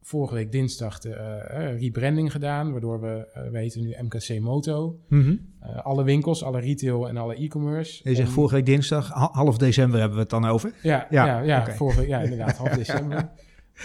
[0.08, 4.39] vorige week dinsdag de eh, eh, rebranding gedaan, waardoor we, uh, we heten nu MKC
[4.39, 5.00] Moto.
[5.08, 5.30] Mhm.
[5.63, 8.10] Uh, alle winkels, alle retail en alle e-commerce.
[8.10, 10.74] Je zegt vorige week dinsdag, ha- half december hebben we het dan over.
[10.82, 13.30] Ja, Ja, ja, vorige, ja inderdaad, half december.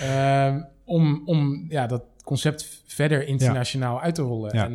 [0.00, 4.56] Ehm, om om ja, dat concept verder internationaal uit te rollen.
[4.56, 4.66] Ja.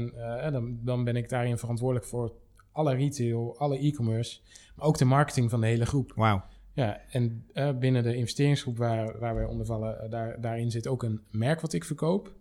[0.41, 2.31] En dan, dan ben ik daarin verantwoordelijk voor
[2.71, 4.39] alle retail, alle e-commerce,
[4.75, 6.11] maar ook de marketing van de hele groep.
[6.15, 6.43] Wauw.
[6.77, 10.87] Ja, en eh, binnen de investeringsgroep waar, waar wij onder vallen, eh, daar, daarin zit
[10.87, 12.33] ook een merk wat ik verkoop.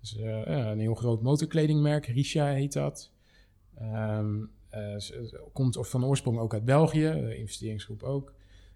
[0.00, 3.10] Dus eh, een heel groot motorkledingmerk, Risha heet dat.
[4.98, 8.32] Ze- komt van oorsprong ook uit België, de investeringsgroep ook.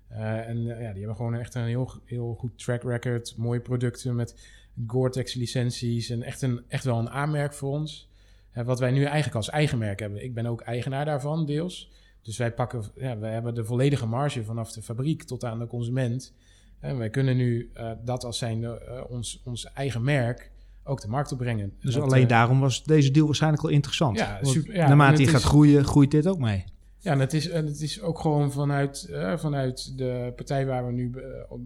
[0.09, 4.49] En ja, die hebben gewoon echt een heel, heel goed track record, mooie producten met
[4.87, 8.09] Gore-Tex licenties en echt, een, echt wel een aanmerk voor ons.
[8.55, 10.25] Wat wij nu eigenlijk als eigen merk hebben.
[10.25, 11.91] Ik ben ook eigenaar daarvan, deels.
[12.23, 15.67] Dus wij pakken, ja, wij hebben de volledige marge vanaf de fabriek tot aan de
[15.67, 16.33] consument.
[16.81, 18.71] En wij kunnen nu eh, dat als zijn eh,
[19.09, 20.51] ons, ons eigen merk
[20.85, 21.73] ook de markt opbrengen.
[21.81, 24.19] Dus Dat, alleen eh, daarom was deze deal waarschijnlijk wel interessant.
[24.19, 26.65] Ja, super, ja, naarmate je gaat is- groeien, groeit dit ook mee.
[26.99, 30.93] Ja, en het is, en het is ook gewoon vanuit, vanuit de partij waar we
[30.93, 31.13] nu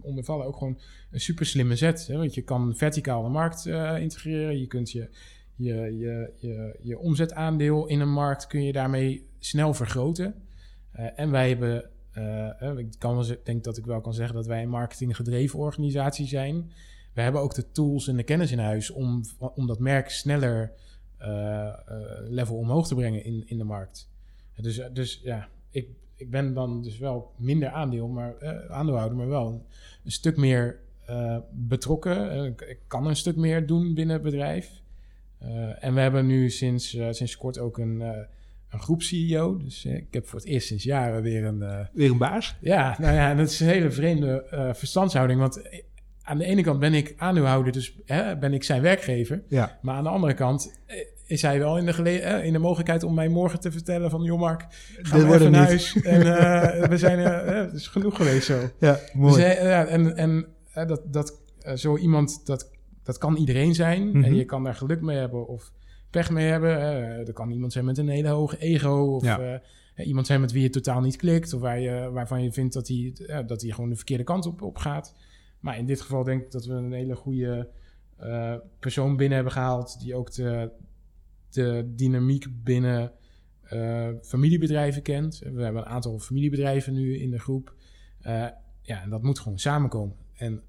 [0.01, 0.79] onder vallen ook gewoon
[1.11, 2.07] een super slimme zet.
[2.07, 2.17] Hè?
[2.17, 3.65] Want je kan verticaal de markt
[3.99, 4.59] integreren.
[4.59, 5.09] Je kunt je,
[5.55, 10.35] je, je, je, je omzetaandeel in een markt kun je daarmee snel vergroten.
[10.95, 14.35] Eh, en wij hebben, eh, eh, ik kan wel, denk dat ik wel kan zeggen
[14.35, 16.71] dat wij een marketinggedreven organisatie zijn.
[17.13, 19.21] We hebben ook de tools en de kennis in huis om,
[19.55, 20.71] om dat merk sneller
[22.27, 24.09] level omhoog te brengen in, in de markt.
[24.55, 29.27] Dus, dus ja, ik, ik ben dan dus wel minder aandeel, maar, eh, aandeelhouder, maar
[29.27, 29.65] wel
[30.03, 30.79] een, stuk meer
[31.51, 32.45] betrokken.
[32.45, 34.81] Ik, kan een stuk meer doen binnen het bedrijf.
[35.79, 38.27] En we hebben nu sinds, sinds kort ook een,
[38.75, 39.57] een groep-CEO.
[39.57, 41.61] Dus eh, ik heb voor het eerst sinds jaren weer een...
[41.61, 42.55] eh, Weer een baas.
[42.61, 45.39] ja, nou ja, en dat is een hele vreemde eh, verstandshouding.
[45.39, 45.61] Want
[46.21, 49.43] aan de ene kant ben ik aandeelhouder, dus hè, ben ik zijn werkgever.
[49.47, 49.77] Ja.
[49.81, 50.79] Maar aan de andere kant
[51.25, 54.21] is hij wel in de, gele- in de mogelijkheid om mij morgen te vertellen van...
[54.23, 54.65] joh Mark,
[55.01, 55.95] ga maar even naar huis.
[56.01, 56.19] En
[56.89, 57.19] we zijn...
[57.19, 58.59] het is genoeg geweest zo.
[58.79, 60.47] Ja, Dus, eh, ja, en en
[60.87, 61.39] dat, dat,
[61.75, 62.71] zo iemand, dat,
[63.03, 64.07] dat kan iedereen zijn.
[64.07, 64.23] Mhm.
[64.23, 65.71] En je kan daar geluk mee hebben of
[66.15, 66.79] pech mee hebben.
[66.79, 69.15] Eh, er kan iemand zijn met een hele hoge ego.
[69.15, 69.39] Of Ja.
[69.39, 69.53] eh,
[69.95, 71.53] eh, iemand zijn met wie je totaal niet klikt.
[71.53, 73.13] Of waar je, waarvan je vindt dat hij,
[73.45, 75.15] dat hij gewoon de verkeerde kant op, op gaat.
[75.59, 77.69] Maar in dit geval denk ik dat we een hele goede
[78.79, 79.99] persoon binnen hebben gehaald.
[79.99, 80.71] Die ook de,
[81.49, 83.11] de dynamiek binnen
[84.21, 85.39] familiebedrijven kent.
[85.39, 87.73] We hebben een aantal familiebedrijven nu in de groep.
[88.81, 90.15] Ja, en dat moet gewoon samenkomen.
[90.33, 90.61] En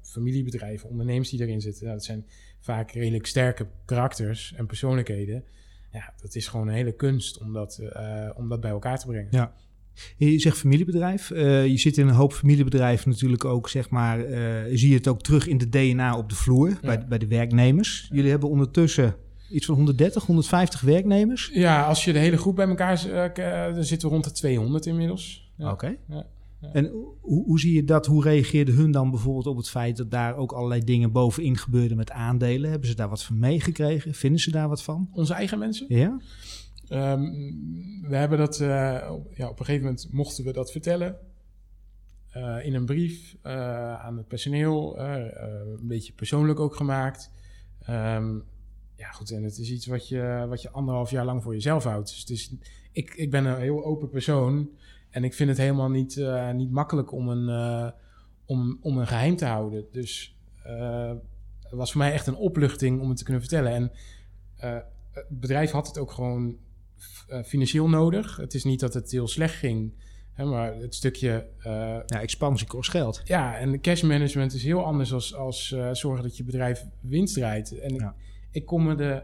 [0.00, 2.26] familiebedrijven, ondernemers die erin zitten, nou, dat zijn
[2.64, 5.44] vaak redelijk sterke karakters en persoonlijkheden.
[5.92, 9.06] Ja, dat is gewoon een hele kunst om dat, eh, om dat bij elkaar te
[9.06, 9.28] brengen.
[9.30, 9.52] Ja.
[10.16, 11.30] Je zegt familiebedrijf.
[11.30, 15.08] Eh, je zit in een hoop familiebedrijven natuurlijk ook, zeg maar, eh, zie je het
[15.08, 18.08] ook terug in de DNA op de vloer bij, de- bij de werknemers.
[18.12, 19.16] Jullie hebben ondertussen
[19.50, 21.50] iets van 130, 150 werknemers.
[21.52, 23.02] Ja, als je de hele groep bij elkaar
[23.74, 25.52] dan zitten we rond de 200 inmiddels.
[25.56, 25.70] Ja.
[25.70, 25.96] Oké.
[26.72, 26.86] En
[27.20, 28.06] hoe, hoe zie je dat?
[28.06, 31.96] Hoe reageerden hun dan bijvoorbeeld op het feit dat daar ook allerlei dingen bovenin gebeurden
[31.96, 32.70] met aandelen?
[32.70, 34.14] Hebben ze daar wat van meegekregen?
[34.14, 35.08] Vinden ze daar wat van?
[35.12, 35.86] Onze eigen mensen?
[35.88, 36.20] Ja.
[36.90, 38.68] Um, we hebben dat, uh,
[39.34, 41.16] ja, op een gegeven moment mochten we dat vertellen.
[42.36, 47.30] Uh, in een brief uh, aan het personeel, een beetje persoonlijk ook gemaakt.
[47.90, 48.42] Um,
[48.96, 51.84] ja, goed, en het is iets wat je, wat je anderhalf jaar lang voor jezelf
[51.84, 52.08] houdt.
[52.08, 52.54] Dus het is,
[52.92, 54.68] ik, ik ben een heel open persoon
[55.14, 57.90] en ik vind het helemaal niet, uh, niet makkelijk om een, uh,
[58.44, 59.86] om, om een geheim te houden.
[59.92, 61.12] Dus uh,
[61.62, 63.72] het was voor mij echt een opluchting om het te kunnen vertellen.
[63.72, 63.92] En
[65.10, 66.56] het bedrijf had het ook gewoon
[67.44, 68.36] financieel nodig.
[68.36, 69.92] Het is niet dat het heel slecht ging,
[70.32, 71.46] hè, maar het stukje...
[72.06, 73.20] ja, expansie kost geld.
[73.24, 77.78] Ja, en cash management is heel anders als, als zorgen dat je bedrijf winst draait.
[77.78, 78.08] En ja.
[78.08, 78.14] ik,
[78.50, 79.22] ik kon me de,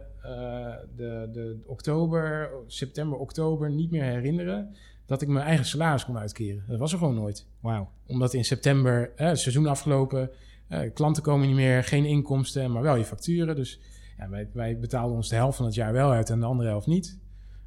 [0.96, 4.76] de, de oktober, september, oktober niet meer herinneren
[5.10, 6.64] dat ik mijn eigen salaris kon uitkeren.
[6.68, 7.46] Dat was er gewoon nooit.
[7.60, 7.90] Wauw.
[8.06, 10.30] Omdat in september, eh, seizoen afgelopen,
[10.68, 13.56] eh, klanten komen niet meer, geen inkomsten, maar wel je facturen.
[13.56, 13.80] Dus
[14.18, 16.68] ja, wij, wij betaalden ons de helft van het jaar wel uit en de andere
[16.68, 17.18] helft niet.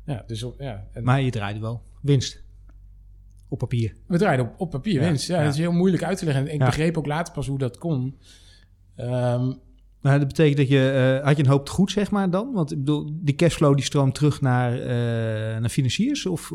[0.05, 2.43] Ja, dus ja, en maar je draaide wel winst.
[3.47, 3.95] Op papier.
[4.07, 5.27] We draaiden op, op papier Ja, winst.
[5.27, 5.43] Ja, ja.
[5.43, 6.47] dat is heel moeilijk uit te leggen.
[6.47, 8.17] En ik begreep ook later pas hoe dat kon.
[8.95, 9.51] Ehm,
[10.01, 12.53] Nou, dat betekent dat je, uh, had je een hoop goed, zeg maar, dan?
[12.53, 14.87] Want ik bedoel, die cashflow die stroomt terug naar, uh,
[15.59, 16.25] naar financiers?
[16.25, 16.51] Of?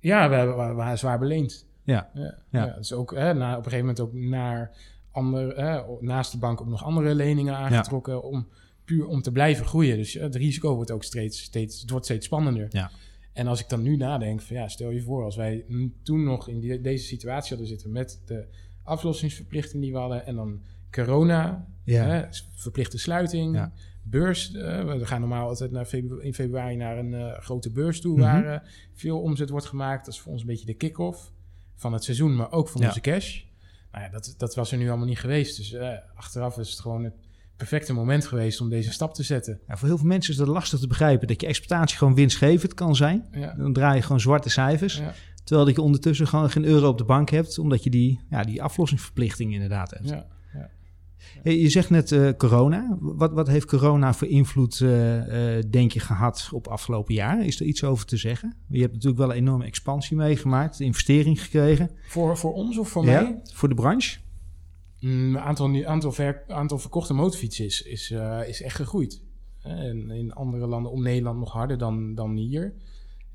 [0.00, 1.66] Ja, we, we waren zwaar beleend.
[1.84, 2.10] Ja.
[2.14, 2.66] Ja, Ja.
[2.66, 2.74] ja.
[2.76, 4.70] dus ook hè, na, op een gegeven moment ook naar
[5.10, 8.48] andere, hè, naast de bank ook nog andere leningen aangetrokken om
[8.84, 9.96] puur om te blijven groeien.
[9.96, 12.66] Dus het risico wordt ook steeds, steeds, het wordt steeds spannender.
[12.70, 12.90] Ja.
[13.32, 15.64] En als ik dan nu nadenk, van ja, stel je voor, als wij
[16.02, 18.46] toen nog in die, deze situatie hadden zitten met de
[18.82, 22.04] aflossingsverplichting die we hadden en dan corona, Ja.
[22.04, 22.22] hè,
[22.54, 23.72] verplichte sluiting, Ja.
[24.10, 24.52] Beurs.
[24.54, 28.12] eh, we gaan normaal altijd naar febru- in februari naar een eh, grote beurs toe
[28.12, 28.22] Mhm.
[28.22, 30.04] waar eh, veel omzet wordt gemaakt.
[30.04, 31.32] Dat is voor ons een beetje de kick-off
[31.76, 32.86] van het seizoen, maar ook van Ja.
[32.86, 33.42] onze cash.
[33.92, 35.56] Nou ja, dat, dat was er nu allemaal niet geweest.
[35.56, 35.76] Dus
[36.14, 37.14] achteraf is het gewoon het
[37.56, 39.60] perfecte moment geweest om deze stap te zetten.
[39.68, 42.74] Ja, voor heel veel mensen is het lastig te begrijpen dat je exploitatie gewoon winstgevend
[42.74, 43.26] kan zijn.
[43.32, 43.54] Ja.
[43.54, 44.96] Dan draai je gewoon zwarte cijfers.
[44.96, 45.12] Ja.
[45.44, 48.42] Terwijl dat je ondertussen gewoon geen euro op de bank hebt, omdat je die, ja,
[48.42, 50.08] die aflossingsverplichting inderdaad hebt.
[51.42, 52.96] Hey, Je zegt net eh, corona.
[53.00, 57.46] Wat, wat heeft corona voor invloed, eh, eh, denk je, gehad op afgelopen jaar?
[57.46, 58.56] Is er iets over te zeggen?
[58.68, 61.90] Je hebt natuurlijk wel een enorme expansie meegemaakt, investering gekregen.
[62.08, 63.40] Voor, voor ons of voor Ja, mij?
[63.52, 64.18] Voor de branche?
[65.00, 68.10] Mm, aantal, aantal, ver, aantal verkochte motorfietsen is, is,
[68.46, 69.22] is echt gegroeid.
[69.62, 72.74] En in andere landen om Nederland nog harder dan, dan hier.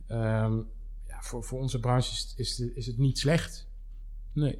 [0.07, 0.55] Ehm,
[1.07, 3.67] ja, voor, voor onze branche is, is, is het niet slecht.
[4.33, 4.59] Nee.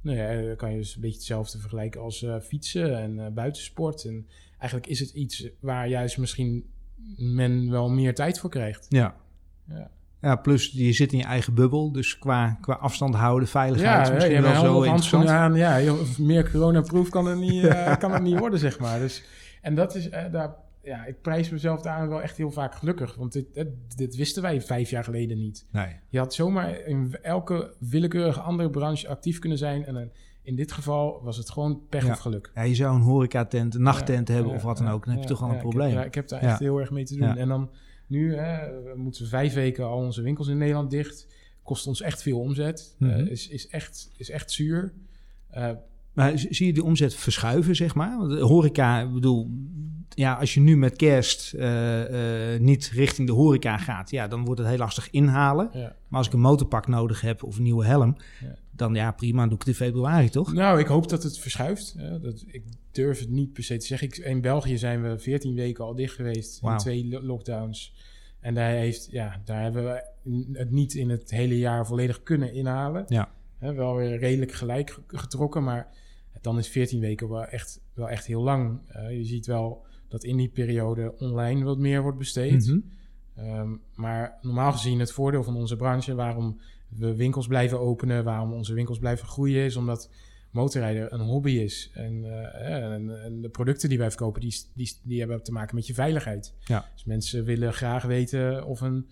[0.00, 3.32] Nee, eh, dan kan je dus een beetje hetzelfde vergelijken als eh, fietsen en eh,
[3.32, 4.04] buitensport.
[4.04, 4.26] En
[4.58, 6.64] eigenlijk is het iets waar juist misschien
[7.16, 8.86] men wel meer tijd voor krijgt.
[8.88, 9.16] Ja.
[9.68, 9.90] Ja.
[10.20, 14.14] Ja, plus je zit in je eigen bubbel, dus qua, qua afstand houden, veiligheid Ja,
[14.14, 15.28] misschien wel zo interessant.
[15.28, 15.54] aan.
[15.54, 18.98] Ja, meer coronaproof kan het niet, eh, kan het niet worden, zeg maar.
[18.98, 19.24] Dus,
[19.62, 20.54] en dat is, daar,
[20.88, 23.14] ja, ik prijs mezelf daar wel echt heel vaak gelukkig.
[23.14, 23.66] Want dit,
[23.96, 25.66] dit, wisten wij vijf jaar geleden niet.
[25.72, 25.96] Nee.
[26.08, 29.84] Je had zomaar in elke willekeurige andere branche actief kunnen zijn.
[29.86, 30.10] En
[30.42, 32.12] in dit geval was het gewoon pech Ja.
[32.12, 32.50] of geluk.
[32.54, 35.04] Ja, je zou een horecatent, een nachttent Ja, hebben of wat dan ook.
[35.04, 35.94] Dan heb je toch al een ja, ik heb- probleem.
[35.98, 37.36] ja, ik heb daar echt heel erg mee te doen.
[37.36, 37.70] En dan
[38.06, 41.26] nu hè, moeten we vijf weken al onze winkels in Nederland dicht.
[41.62, 42.94] Kost ons echt veel omzet.
[42.98, 43.10] Mhm.
[43.10, 44.92] Eh, is, is, echt, is echt zuur.
[45.50, 45.70] Eh,
[46.12, 48.18] Maar zie je die omzet verschuiven, zeg maar?
[48.18, 49.50] Want de horeca, ik bedoel,
[50.14, 54.44] ja, als je nu met kerst eh, eh, niet richting de horeca gaat, ja, dan
[54.44, 55.70] wordt het heel lastig inhalen.
[55.72, 55.96] ja.
[56.08, 58.54] Maar als ik een motorpak nodig heb of een nieuwe helm, Ja.
[58.70, 60.52] dan ja, prima, doe ik het in februari, toch?
[60.52, 61.94] Nou, ik hoop dat het verschuift.
[62.22, 64.08] dat, ik durf het niet per se te zeggen.
[64.08, 66.60] Ik, in België zijn we 14 weken al dicht geweest.
[66.62, 67.94] In twee lo- lockdowns.
[68.40, 70.04] En daar, heeft, ja, daar hebben we
[70.58, 73.04] het niet in het hele jaar volledig kunnen inhalen.
[73.08, 73.30] Ja.
[73.58, 75.64] Wel weer redelijk gelijk ge- getrokken.
[75.64, 75.86] Maar
[76.40, 78.80] dan is 14 weken wel echt, wel echt heel lang.
[78.88, 82.66] Eh, je ziet wel dat in die periode online wat meer wordt besteed.
[82.66, 82.78] Mhm.
[83.34, 88.52] Ehm, maar normaal gezien het voordeel van onze branche, waarom we winkels blijven openen, waarom
[88.52, 90.10] onze winkels blijven groeien, is omdat
[90.50, 91.90] motorrijden een hobby is.
[91.94, 95.74] En, eh, en, en de producten die wij verkopen, die, die, die hebben te maken
[95.74, 96.54] met je veiligheid.
[96.64, 96.90] Ja.
[96.94, 99.06] Dus mensen willen graag weten of een,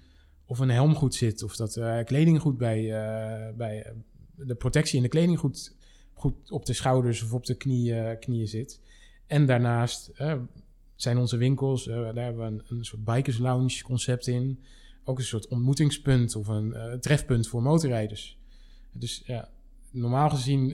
[0.47, 3.93] of een helm goed zit, of dat eh, kleding goed bij, eh, bij eh,
[4.35, 5.77] de protectie in de kleding goed,
[6.17, 8.81] goed op de schouders of op de knieën, knieën zit.
[9.27, 10.35] En daarnaast eh,
[10.95, 14.61] zijn onze winkels, eh, daar hebben we een, een soort bikers lounge concept in.
[15.05, 18.39] Ook een soort ontmoetingspunt of een eh, trefpunt voor motorrijders.
[18.93, 19.49] Dus ja,
[19.91, 20.73] normaal gezien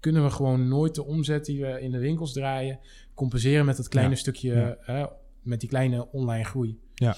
[0.00, 2.78] kunnen we gewoon nooit de omzet die we in de winkels draaien
[3.14, 5.16] compenseren met dat kleine Ja, stukje, ja.
[5.42, 6.78] met die kleine online groei.
[6.94, 7.16] Ja,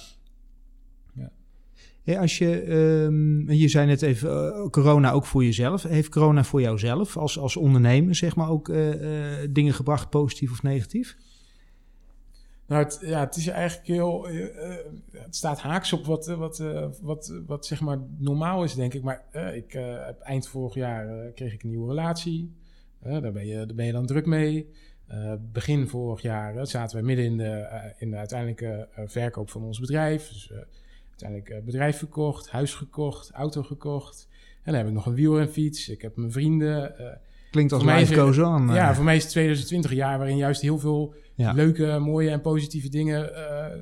[2.16, 5.82] als je, ehm, je zei net even, eh, corona ook voor jezelf.
[5.82, 10.50] Heeft corona voor jouzelf als, als ondernemer, zeg maar, ook eh, eh, dingen gebracht, positief
[10.50, 11.16] of negatief?
[12.66, 14.26] Nou, het, ja, het is eigenlijk heel.
[15.12, 16.62] het staat haaks op wat, wat,
[17.02, 19.02] wat, wat zeg maar normaal is, denk ik.
[19.02, 19.74] Maar ik
[20.20, 22.52] eind vorig jaar kreeg ik een nieuwe relatie.
[23.02, 24.70] Daar, ben je, daar ben je dan druk mee.
[25.52, 30.28] Begin vorig jaar zaten we midden in de, in de uiteindelijke verkoop van ons bedrijf.
[30.28, 30.52] Dus
[31.22, 34.28] uiteindelijk eh, bedrijf verkocht, huis gekocht, auto gekocht.
[34.62, 35.88] En dan heb ik nog een wiel en fiets.
[35.88, 36.98] Ik heb mijn vrienden.
[36.98, 37.16] eh,
[37.50, 38.68] Klinkt als Voor mij life is het- goes on.
[38.68, 38.74] eh.
[38.74, 41.52] ja, voor mij is het 2020 een jaar waarin juist heel veel Ja.
[41.52, 43.78] leuke, mooie en positieve dingen, eh,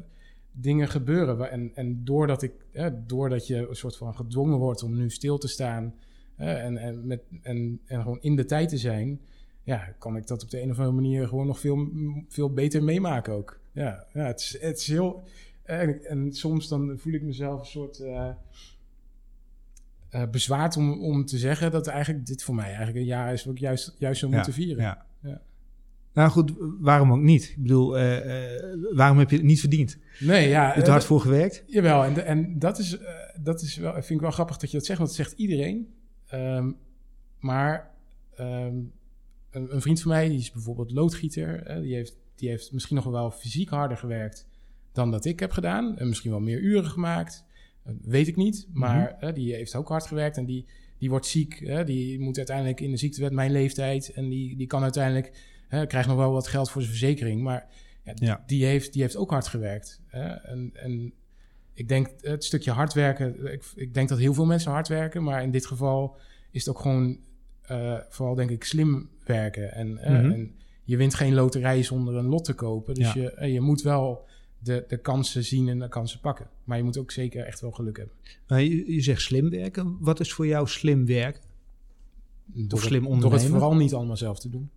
[0.52, 1.50] dingen gebeuren.
[1.50, 5.38] En, en doordat, ik, eh, doordat je een soort van gedwongen wordt om nu stil
[5.38, 5.94] te staan
[6.36, 9.20] eh, en, en, met, en, en gewoon in de tijd te zijn,
[9.62, 11.88] ja, kan ik dat op de een of andere manier gewoon nog veel,
[12.28, 13.58] veel beter meemaken ook.
[13.72, 15.22] Ja, ja het, is, het is heel.
[15.66, 17.98] En, en soms dan voel ik mezelf een soort.
[18.00, 18.30] eh,
[20.30, 23.54] bezwaard om, om te zeggen dat eigenlijk dit voor mij eigenlijk een jaar is wat
[23.54, 24.82] ik juist, juist zou Ja, moeten vieren.
[24.82, 25.06] Ja.
[25.22, 25.40] Ja.
[26.12, 27.44] Nou goed, waarom ook niet?
[27.50, 29.98] Ik bedoel, eh, waarom heb je het niet verdiend?
[30.20, 30.76] Nee, ja.
[30.76, 31.64] Er hard voor gewerkt?
[31.66, 32.98] Jawel, en, de- en dat, is,
[33.40, 35.94] dat is wel, vind ik wel grappig dat je dat zegt, want dat zegt iedereen.
[36.26, 36.70] Ehm,
[37.38, 37.90] maar
[38.36, 38.74] ehm,
[39.50, 43.04] een, een vriend van mij, die is bijvoorbeeld loodgieter, die, heeft, die heeft misschien nog
[43.04, 44.46] wel fysiek harder gewerkt
[44.96, 45.98] dan dat ik heb gedaan.
[45.98, 47.44] En misschien wel meer uren gemaakt,
[47.82, 48.68] Eh, weet ik niet.
[48.72, 50.64] Maar eh, die heeft ook hard gewerkt en die,
[50.98, 51.58] die wordt ziek.
[51.64, 55.32] hè, die moet uiteindelijk in de ziektewet mijn leeftijd en die, die kan uiteindelijk,
[55.68, 57.42] hè, krijgt nog wel wat geld voor zijn verzekering.
[57.42, 57.66] Maar
[58.04, 58.42] ja, Ja.
[58.46, 60.00] Die, heeft, die heeft ook hard gewerkt.
[60.06, 60.24] Hè?
[60.26, 61.12] En, en
[61.74, 65.22] ik denk het stukje hard werken, ik, ik denk dat heel veel mensen hard werken,
[65.22, 66.16] maar in dit geval
[66.50, 67.18] is het ook gewoon
[67.62, 69.72] eh, vooral denk ik slim werken.
[69.72, 70.04] En, Mhm.
[70.32, 72.94] en je wint geen loterij zonder een lot te kopen.
[72.94, 73.32] Dus Ja.
[73.40, 74.24] je, je moet wel
[74.58, 76.48] de, de kansen zien en de kansen pakken.
[76.64, 78.14] Maar je moet ook zeker echt wel geluk hebben.
[78.48, 79.96] Maar je, je zegt slim werken.
[80.00, 81.42] Wat is voor jou slim werken?
[82.44, 83.50] Door slim het, Door het ondernemen?
[83.50, 84.70] vooral niet allemaal zelf te doen.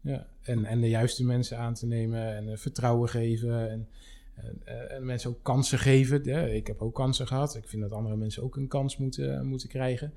[0.00, 0.26] Ja.
[0.42, 3.70] En, en de juiste mensen aan te nemen en eh, vertrouwen geven.
[3.70, 3.88] En,
[4.34, 6.24] en, eh, en mensen ook kansen geven.
[6.24, 7.56] Ja, ik heb ook kansen gehad.
[7.56, 10.12] Ik vind dat andere mensen ook een kans moeten, moeten krijgen.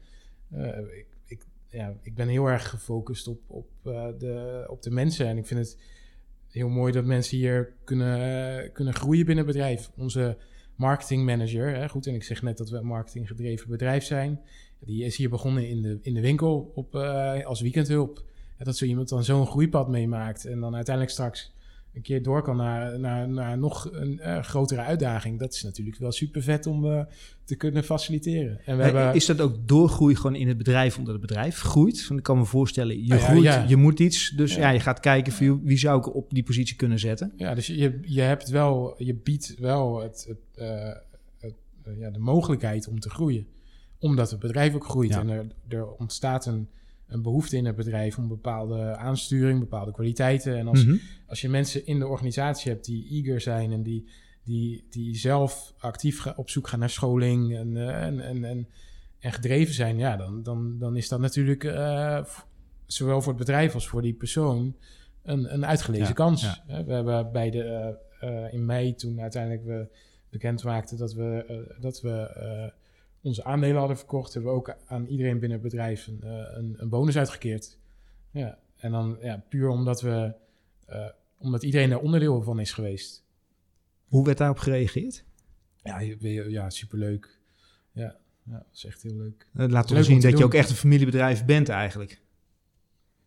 [0.52, 4.92] Eh, ik, ik, ja, ik ben heel erg gefocust op, op, eh, de, op de
[4.92, 5.28] mensen.
[5.28, 5.78] En ik vind het
[6.58, 8.20] heel mooi dat mensen hier kunnen,
[8.64, 9.92] eh, kunnen groeien binnen het bedrijf.
[9.98, 10.38] Onze
[10.76, 14.40] marketingmanager, hè, goed, en ik zeg net dat we een marketinggedreven bedrijf zijn.
[14.80, 18.26] Die is hier begonnen in de, in de winkel op, eh, als weekendhulp.
[18.58, 21.54] Ja, dat zo iemand dan zo'n groeipad meemaakt en dan uiteindelijk straks
[21.94, 25.40] een keer door kan naar, naar, naar nog een eh, grotere uitdaging.
[25.40, 27.02] Dat is natuurlijk wel super vet om eh,
[27.44, 28.60] te kunnen faciliteren.
[28.66, 32.08] En we hebben, Is dat ook doorgroei gewoon in het bedrijf, omdat het bedrijf groeit?
[32.08, 33.66] Want ik kan me voorstellen, je ja, groeit, ja.
[33.68, 34.30] je moet iets.
[34.30, 34.70] Dus ja, Ja.
[34.70, 37.34] je gaat kijken, wie, wie zou ik op die positie kunnen zetten?
[37.38, 40.94] Ja, dus je, je hebt wel, je biedt wel het, het, eh,
[41.38, 41.54] het,
[41.98, 43.48] ja, de mogelijkheid om te groeien.
[44.00, 45.12] Omdat het bedrijf ook groeit.
[45.12, 46.68] En er, er ontstaat een,
[47.08, 50.58] een behoefte in het bedrijf om bepaalde aansturing, bepaalde kwaliteiten.
[50.58, 50.96] En als, Mhm.
[51.28, 54.08] als je mensen in de organisatie hebt die eager zijn en die,
[54.44, 58.68] die, die zelf actief op zoek gaan naar scholing en, eh, en, en, en,
[59.20, 62.24] en gedreven zijn, ja, dan, dan, dan is dat natuurlijk eh,
[62.86, 64.76] zowel voor het bedrijf als voor die persoon
[65.24, 66.42] een, een uitgelezen Ja, kans.
[66.42, 66.84] ja.
[66.86, 69.88] We hebben bij de, eh, in mei, toen uiteindelijk we
[70.30, 71.46] bekend maakten dat we,
[71.80, 72.72] dat we
[73.22, 76.76] onze aandelen hadden verkocht, hebben we ook aan iedereen binnen het bedrijf een, eh, een,
[76.78, 77.78] een bonus uitgekeerd.
[78.32, 80.34] Ja, en dan ja, puur omdat we
[80.86, 81.06] eh,
[81.38, 83.24] omdat iedereen er onderdeel van is geweest.
[84.08, 85.24] Hoe werd daarop gereageerd?
[85.84, 86.00] Ja,
[86.48, 87.40] ja superleuk.
[87.92, 89.48] Ja, ja, dat is echt heel leuk.
[89.54, 92.22] Uh, laat toch zien dat je ook echt een familiebedrijf bent eigenlijk.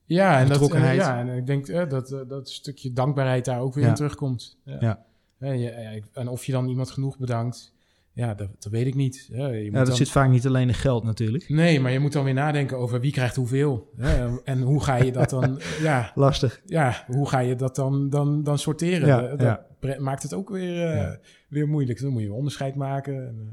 [0.05, 3.83] Ja, en, dat, eh, ja, en ik denk dat dat stukje dankbaarheid daar ook weer
[3.85, 3.89] Ja.
[3.91, 4.59] in terugkomt.
[4.65, 4.77] Ja.
[4.81, 5.05] Ja.
[5.39, 7.73] En, je- ja, ik- en of je dan iemand genoeg bedankt,
[8.13, 9.29] ja, dat, dat weet ik niet.
[9.33, 11.49] Ja, je moet Ja, dat dan- zit vaak niet alleen in geld natuurlijk.
[11.49, 13.91] Nee, maar je moet dan weer nadenken over wie krijgt hoeveel.
[13.97, 14.39] Hè?
[14.45, 16.61] En hoe ga je dat dan, ja, Lastig.
[16.67, 19.09] ja, hoe ga je dat dan, dan, dan sorteren?
[19.09, 19.41] Ja, dat
[19.81, 19.97] ja.
[19.99, 21.11] maakt het ook weer, eh,
[21.49, 22.01] weer moeilijk.
[22.01, 23.15] Dan moet je onderscheid maken.
[23.15, 23.45] En, eh,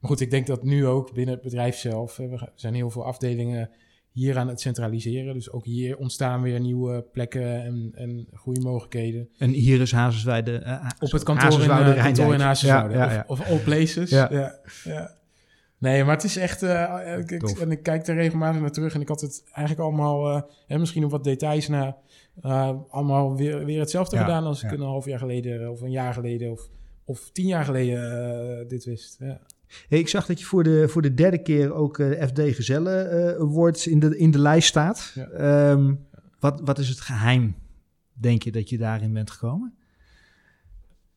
[0.00, 2.74] maar goed, ik denk dat nu ook binnen het bedrijf zelf, eh, we er zijn
[2.74, 3.70] heel veel afdelingen
[4.16, 5.34] hier aan het centraliseren.
[5.34, 9.28] Dus ook hier ontstaan weer nieuwe plekken en, en groeimogelijkheden.
[9.38, 10.56] En hier is Hazensweide.
[10.58, 12.38] eh, Op het kantoor in, uh, kantoor in.
[12.40, 13.24] Ja, ja, ja.
[13.26, 14.10] Of, of all places.
[14.10, 14.60] Ja.
[15.78, 16.62] Nee, maar het is echt...
[16.62, 20.28] eh, ik, en ik kijk er regelmatig naar terug en ik had het eigenlijk allemaal...
[20.30, 21.96] eh, hè, misschien op wat details na...
[22.42, 25.70] eh, allemaal weer, weer hetzelfde gedaan als ik een half jaar geleden...
[25.70, 26.68] of een jaar geleden of,
[27.04, 28.28] of tien jaar geleden
[28.60, 29.16] eh, dit wist.
[29.20, 29.40] Ja.
[29.88, 32.54] Hey, ik zag dat je voor de, voor de derde keer ook eh, de FD
[32.56, 35.12] Gezellen eh, Award in de, in de lijst staat.
[35.14, 35.26] Ja.
[35.28, 35.94] Ehm,
[36.38, 37.54] wat, wat is het geheim,
[38.12, 39.74] denk je, dat je daarin bent gekomen?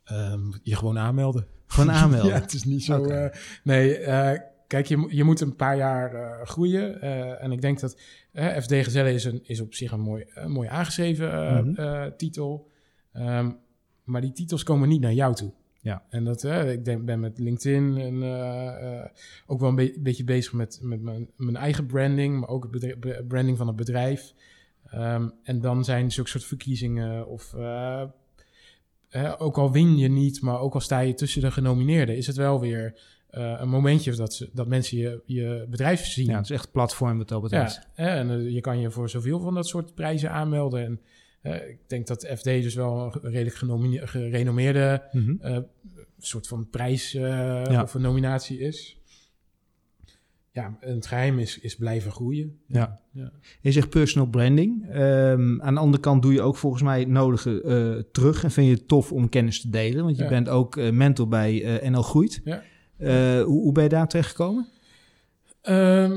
[0.04, 1.48] Ehm, je gewoon aanmelden.
[1.68, 2.30] Gewoon aanmelden.
[2.34, 3.04] ja, het is niet zo...
[3.06, 7.02] Eh, nee, eh, kijk, je, je moet een paar jaar eh, groeien.
[7.02, 8.00] eh, en ik denk dat
[8.32, 11.76] eh, FD Gezellen is, een, is op zich een mooi, een mooi aangeschreven eh, Mhm.
[11.76, 12.70] eh, titel.
[13.14, 13.52] Ehm,
[14.04, 15.52] maar die titels komen niet naar jou toe.
[15.82, 16.04] Ja.
[16.10, 19.06] En dat, eh, ik denk, ben met LinkedIn en eh, eh,
[19.48, 23.28] ook wel een be- beetje bezig met, met mijn, mijn eigen branding, maar ook het
[23.28, 24.34] branding van het bedrijf.
[24.90, 27.54] Ehm, en dan zijn zulke soort verkiezingen of...
[29.38, 32.36] ook al win je niet, maar ook al sta je tussen de genomineerden, is het
[32.36, 33.00] wel weer
[33.30, 36.26] een momentje dat, ze, dat mensen je, je bedrijf zien.
[36.26, 37.88] Ja, het is echt platform wat dat betreft.
[37.96, 40.86] Ja, en je kan je voor zoveel van dat soort prijzen aanmelden.
[40.86, 41.02] En
[41.44, 43.56] ik denk dat FD dus wel een redelijk
[44.10, 45.36] gerenommeerde Mhm.
[45.42, 45.58] eh,
[46.18, 47.22] soort van prijs eh,
[47.66, 47.82] Ja.
[47.84, 48.98] of een nominatie is.
[50.52, 52.60] Ja, het geheim is, is blijven groeien.
[52.68, 53.00] Ja.
[53.12, 53.32] Ja.
[53.62, 54.90] Je zegt personal branding.
[54.90, 58.44] Ehm, aan de andere kant doe je ook volgens mij het nodige eh, terug.
[58.44, 60.04] En vind je het tof om kennis te delen.
[60.04, 60.30] Want je Ja.
[60.30, 62.42] bent ook eh, mentor bij eh, NL Groeit.
[62.44, 62.64] Ja.
[62.98, 64.68] Eh, hoe, hoe ben je daar terecht gekomen?
[65.62, 66.12] Ehm,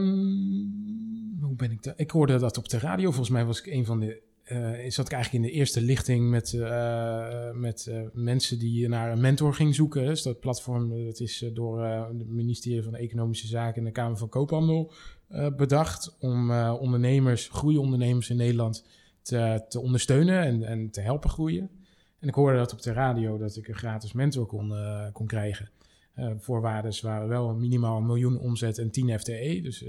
[1.41, 1.95] hoe ben ik daar?
[1.97, 3.07] Ik hoorde dat op de radio.
[3.09, 4.23] Volgens mij was ik een van de.
[4.53, 9.13] Eh zat ik eigenlijk in de eerste lichting met, eh, met eh, mensen die naar
[9.13, 10.07] een mentor ging zoeken.
[10.07, 14.29] Dus dat platform dat is door het ministerie van Economische Zaken en de Kamer van
[14.29, 14.93] Koophandel
[15.57, 16.17] bedacht.
[16.21, 18.87] Om ondernemers, groeiondernemers in Nederland
[19.23, 21.71] te, te ondersteunen en, en te helpen groeien.
[22.19, 24.73] En ik hoorde dat op de radio dat ik een gratis mentor kon,
[25.13, 25.71] kon krijgen.
[26.39, 29.61] Voorwaarden waren wel minimaal een miljoen omzet en 10 FTE.
[29.63, 29.85] Dus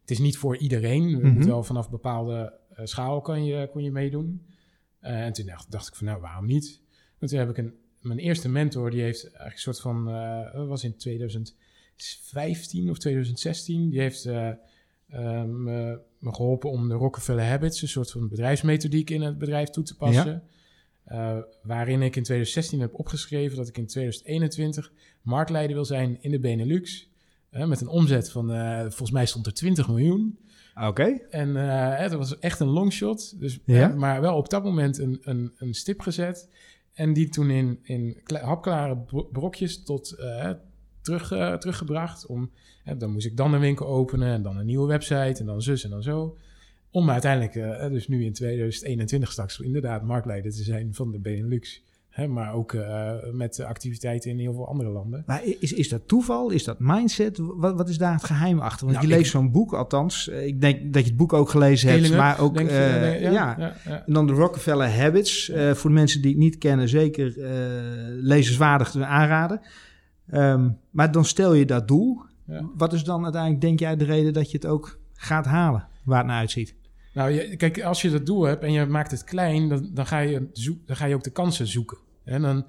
[0.00, 1.08] het is niet voor iedereen.
[1.08, 1.28] Je Mhm.
[1.28, 2.52] moet wel vanaf bepaalde
[2.86, 4.42] schaal kan je, kon je meedoen.
[5.00, 6.80] Eh, en toen dacht, dacht ik van, nou, waarom niet?
[7.18, 10.66] En toen heb ik een, mijn eerste mentor, die heeft eigenlijk een soort van, uh,
[10.68, 14.50] was in 2015 of 2016, die heeft uh,
[15.06, 19.84] me, me, geholpen om de Rockefeller Habits, een soort van bedrijfsmethodiek in het bedrijf toe
[19.84, 20.42] te passen.
[21.06, 21.46] Ja.
[21.62, 26.40] Waarin ik in 2016 heb opgeschreven dat ik in 2021 marktleider wil zijn in de
[26.40, 27.10] Benelux.
[27.50, 28.48] Met een omzet van,
[28.80, 30.38] volgens mij stond er 20 miljoen.
[30.80, 31.18] Oké.
[31.30, 31.54] En
[31.94, 33.40] het was echt een longshot.
[33.40, 33.88] Dus, ja?
[33.88, 36.48] maar wel op dat moment een, een, een stip gezet.
[36.92, 38.98] En die toen in, in hapklare
[39.32, 40.16] brokjes tot
[41.00, 42.26] terug, teruggebracht.
[42.26, 42.50] Om,
[42.98, 45.84] dan moest ik dan een winkel openen en dan een nieuwe website en dan zus
[45.84, 46.36] en dan zo.
[46.90, 51.82] Om uiteindelijk, uh, dus nu in 2021 straks, inderdaad marktleider te zijn van de Benelux.
[52.18, 55.22] Hè, maar ook uh, met activiteiten in heel veel andere landen.
[55.26, 56.50] Maar is, is dat toeval?
[56.50, 57.38] Is dat mindset?
[57.38, 58.86] Wat, wat is daar het geheim achter?
[58.86, 60.28] Want nou, je leest zo'n boek, althans.
[60.28, 62.16] Eh, ik denk dat je het boek ook gelezen hebt.
[62.16, 65.48] Maar ook, uh, ja, ja, ja, ja, En dan de Rockefeller Habits.
[65.48, 67.34] Uh, voor de mensen die het niet kennen, zeker
[68.22, 69.60] lezenswaardig te aanraden.
[70.32, 72.22] Um, maar dan stel je dat doel.
[72.76, 75.86] Wat is dan uiteindelijk, denk jij, de reden dat je het ook gaat halen?
[76.04, 76.74] Waar het naar uitziet?
[77.14, 80.06] Nou, je, kijk, als je dat doel hebt en je maakt het klein, dan, dan,
[80.06, 81.98] ga, je zoek, dan ga je ook de kansen zoeken.
[82.28, 82.66] En dan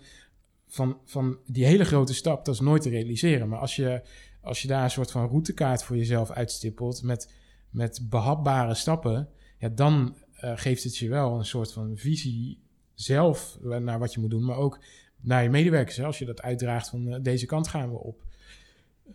[0.68, 3.50] van, van die hele grote stap, dat is nooit te realiseren.
[3.50, 4.02] Maar als je,
[4.42, 7.34] als je daar een soort van routekaart voor jezelf uitstippelt met,
[7.70, 12.60] met behapbare stappen, ja, dan uh, geeft het je wel een soort van visie
[12.94, 14.80] zelf naar wat je moet doen, maar ook
[15.22, 15.98] naar je medewerkers.
[15.98, 18.24] Hè, als je dat uitdraagt van uh, deze kant gaan we op.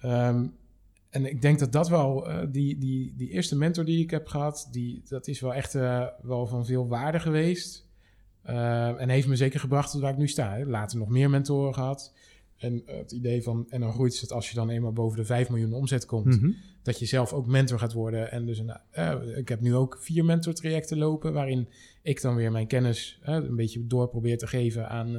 [0.04, 0.56] Um,
[1.10, 4.26] en ik denk dat dat wel, uh, die, die, die eerste mentor die ik heb
[4.26, 5.72] gehad, die, dat is wel echt
[6.22, 7.86] wel van veel waarde geweest.
[8.48, 10.56] Uh, en heeft me zeker gebracht tot waar ik nu sta.
[10.56, 10.64] Hè.
[10.64, 12.12] Later nog meer mentoren gehad.
[12.56, 15.48] En het idee van, en dan groeit het als je dan eenmaal boven de 5
[15.48, 16.56] miljoen omzet komt, mm -hmm.
[16.82, 18.30] dat je zelf ook mentor gaat worden.
[18.30, 21.68] En dus een, ik heb nu ook vier mentortrajecten lopen, waarin
[22.02, 25.16] ik dan weer mijn kennis een beetje door probeer te geven aan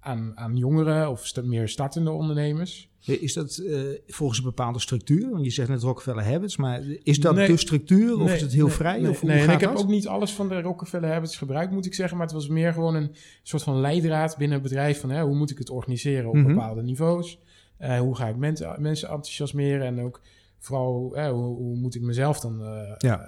[0.00, 2.88] aan, aan jongeren of st meer startende ondernemers.
[3.04, 5.30] Is dat uh, volgens een bepaalde structuur?
[5.30, 8.40] Want je zegt net Rockefeller Habits, maar is dat nee, de structuur of nee, is
[8.40, 9.08] het heel nee, vrij?
[9.08, 9.68] Of hoe nee, en ik dat?
[9.68, 12.16] heb ook niet alles van de Rockefeller Habits gebruikt, moet ik zeggen.
[12.16, 15.36] Maar het was meer gewoon een soort van leidraad binnen het bedrijf van hè, hoe
[15.36, 16.46] moet ik het organiseren op Mhm.
[16.46, 17.38] bepaalde niveaus.
[17.80, 20.20] Uh, hoe ga ik mensen, mensen enthousiasmeren en ook
[20.58, 23.20] vooral hoe, hoe moet ik mezelf dan uh, Ja.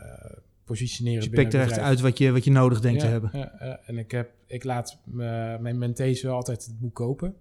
[0.65, 3.13] Positioneren Dus je pikt er echt uit wat je, wat je nodig denkt ja, te
[3.13, 3.31] hebben.
[3.33, 3.81] ja, ja.
[3.87, 7.35] en ik, heb, ik laat me- mijn mentees wel altijd het boek kopen.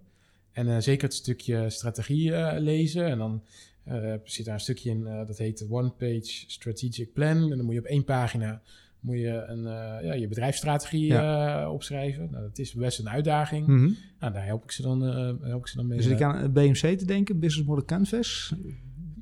[0.52, 3.06] En eh, zeker het stukje strategie eh, lezen.
[3.06, 3.42] En dan
[3.84, 7.36] eh, zit daar een stukje in, eh, dat heet One Page Strategic Plan.
[7.50, 8.60] En dan moet je op één pagina
[9.00, 12.28] moet je een, eh, ja, je bedrijfsstrategie eh, opschrijven.
[12.30, 13.66] Nou, dat is best een uitdaging.
[13.66, 13.90] Mhm.
[14.20, 15.96] Nou, daar help ik ze dan, eh, help ik ze dan mee.
[15.96, 16.26] Dus ik eh.
[16.28, 18.54] aan BMC te denken, Business Model Canvas.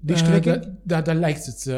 [0.02, 0.54] Die Eh, strekking?
[0.62, 1.74] da- daar, daar lijkt het eh,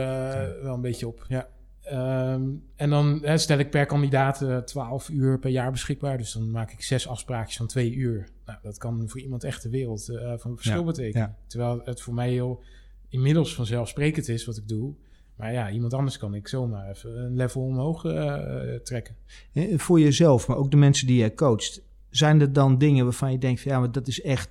[0.62, 1.48] wel een beetje op, ja.
[1.82, 2.42] Ehm,
[2.76, 6.18] en dan stel ik per kandidaat eh 12 uur per jaar beschikbaar.
[6.18, 8.28] Dus dan maak ik zes afspraakjes van twee uur.
[8.46, 11.26] Nou, dat kan voor iemand echt de wereld eh, van verschil Ja, betekenen.
[11.26, 11.36] ja.
[11.46, 12.62] Terwijl het voor mij heel
[13.08, 14.94] inmiddels vanzelfsprekend is wat ik doe.
[15.36, 19.16] Maar ja, iemand anders kan ik zomaar even een level omhoog eh, trekken.
[19.52, 21.82] Eh, Voor jezelf, maar ook de mensen die jij coacht.
[22.10, 24.48] Zijn er dan dingen waarvan je denkt, van, ja, maar dat is echt,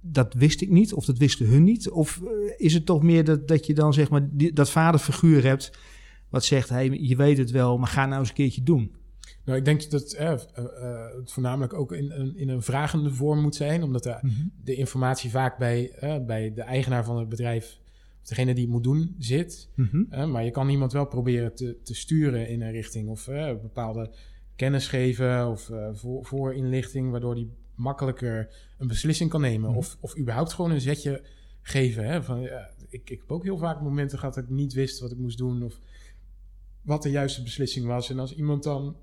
[0.00, 1.90] dat wist ik niet, of dat wisten hun niet?
[1.90, 5.44] Of eh, is het toch meer dat, dat je dan zeg maar die, dat vaderfiguur
[5.44, 5.78] hebt,
[6.32, 8.92] wat zegt, hey, je weet het wel, maar ga nou eens een keertje doen.
[9.44, 13.10] Nou, ik denk dat eh, eh, eh, het voornamelijk ook in, een- in een vragende
[13.10, 13.82] vorm moet zijn.
[13.82, 14.18] Omdat de,
[14.64, 17.78] de informatie vaak bij, eh, bij de eigenaar van het bedrijf...
[18.22, 19.68] of degene die het moet doen, zit.
[19.74, 20.30] Mhm.
[20.30, 23.24] Maar je kan iemand wel proberen te, te sturen in een richting of
[23.62, 24.10] bepaalde
[24.56, 29.68] kennis geven of voor, voor inlichting, waardoor die makkelijker een beslissing kan nemen.
[29.68, 29.78] Mhm.
[29.78, 31.22] Of, of überhaupt gewoon een zetje
[31.62, 32.04] geven.
[32.06, 32.22] Hè?
[32.22, 35.12] Van, ja, ik, ik heb ook heel vaak momenten gehad dat ik niet wist wat
[35.12, 35.80] ik moest doen of
[36.82, 38.10] wat de juiste beslissing was.
[38.10, 38.96] En als iemand dan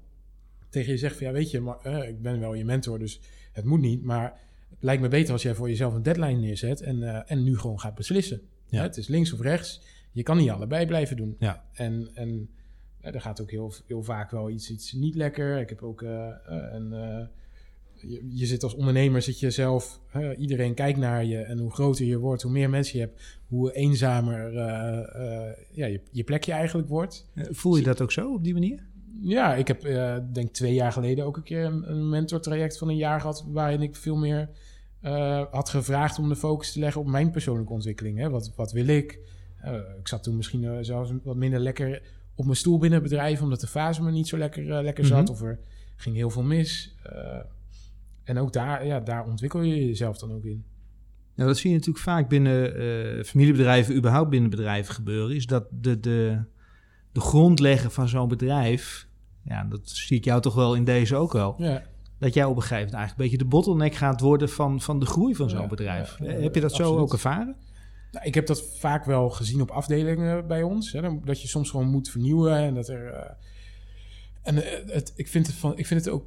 [0.69, 3.21] tegen je zegt van ja, weet je, maar, eh, ik ben wel je mentor, dus
[3.51, 6.81] het moet niet, maar het lijkt me beter als jij voor jezelf een deadline neerzet
[6.81, 8.41] en, eh, en nu gewoon gaat beslissen.
[8.69, 8.81] Ja.
[8.81, 9.81] Het is links of rechts.
[10.11, 11.35] Je kan niet allebei blijven doen.
[11.39, 11.65] Ja.
[11.73, 12.49] En, en
[13.01, 15.59] ja, er gaat ook heel, heel vaak wel iets, iets niet lekker.
[15.59, 17.29] Ik heb ook eh, eh, een.
[18.01, 21.37] Je, je zit als ondernemer, zit je zelf, eh, iedereen kijkt naar je.
[21.37, 25.85] En hoe groter je wordt, hoe meer mensen je hebt, hoe eenzamer eh, eh, ja,
[25.85, 27.27] je, je plekje eigenlijk wordt.
[27.35, 28.87] Eh, Voel je dat ook zo op die manier?
[29.21, 32.89] Ja, ik heb eh, denk twee jaar geleden ook een keer een, een mentortraject van
[32.89, 33.45] een jaar gehad...
[33.47, 34.49] waarin ik veel meer
[35.51, 38.17] had gevraagd om de focus te leggen op mijn persoonlijke ontwikkeling.
[38.17, 38.29] Hè?
[38.29, 39.19] Wat, wat wil ik?
[39.99, 42.01] Ik zat toen misschien zelfs wat minder lekker
[42.35, 43.41] op mijn stoel binnen het bedrijf...
[43.41, 45.31] omdat de fase me niet zo lekker, lekker zat Mhm.
[45.31, 45.59] of er
[45.95, 46.95] ging heel veel mis.
[47.03, 47.39] Eh,
[48.29, 50.63] en ook daar, ja, daar ontwikkel je jezelf dan ook in.
[51.35, 55.35] Nou, dat zie je natuurlijk vaak binnen eh, familiebedrijven, überhaupt binnen bedrijven gebeuren.
[55.35, 56.41] Is dat de, de,
[57.11, 59.07] de grondlegger van zo'n bedrijf,
[59.43, 61.55] ja, dat zie ik jou toch wel in deze ook wel.
[61.57, 61.83] Ja,
[62.17, 64.99] dat jij op een gegeven moment eigenlijk een beetje de bottleneck gaat worden van, van
[64.99, 66.17] de groei van zo'n Ja, bedrijf.
[66.19, 67.55] ja, Heb je dat zo ook ervaren?
[68.11, 70.91] Nou, ik heb dat vaak wel gezien op afdelingen bij ons.
[70.91, 72.57] Hè, dat je soms gewoon moet vernieuwen.
[72.57, 73.07] En dat er.
[73.13, 73.31] eh,
[74.41, 76.25] en eh, het, ik, vind het van, ik vind het ook.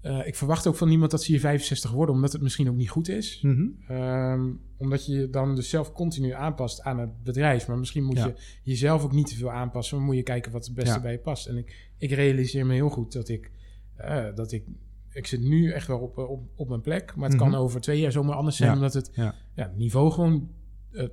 [0.00, 2.76] Eh, ik verwacht ook van niemand dat ze hier 65 worden, omdat het misschien ook
[2.76, 3.40] niet goed is.
[3.42, 3.66] Mhm.
[3.88, 7.68] Ehm, omdat je je dan dus zelf continu aanpast aan het bedrijf.
[7.68, 8.26] Maar misschien moet Ja.
[8.26, 9.96] je jezelf ook niet te veel aanpassen.
[9.96, 11.00] Maar moet je kijken wat het beste Ja.
[11.00, 11.46] bij je past.
[11.46, 13.50] En ik, ik realiseer me heel goed dat ik.
[13.96, 14.64] eh, dat ik
[15.12, 17.14] ik zit nu echt wel op, eh, op, op mijn plek.
[17.16, 17.50] Maar het Mhm.
[17.50, 18.68] kan over twee jaar zomaar anders zijn.
[18.68, 18.74] Ja.
[18.74, 19.34] Omdat het Ja.
[19.54, 20.48] ja, niveau gewoon.
[20.92, 21.10] ik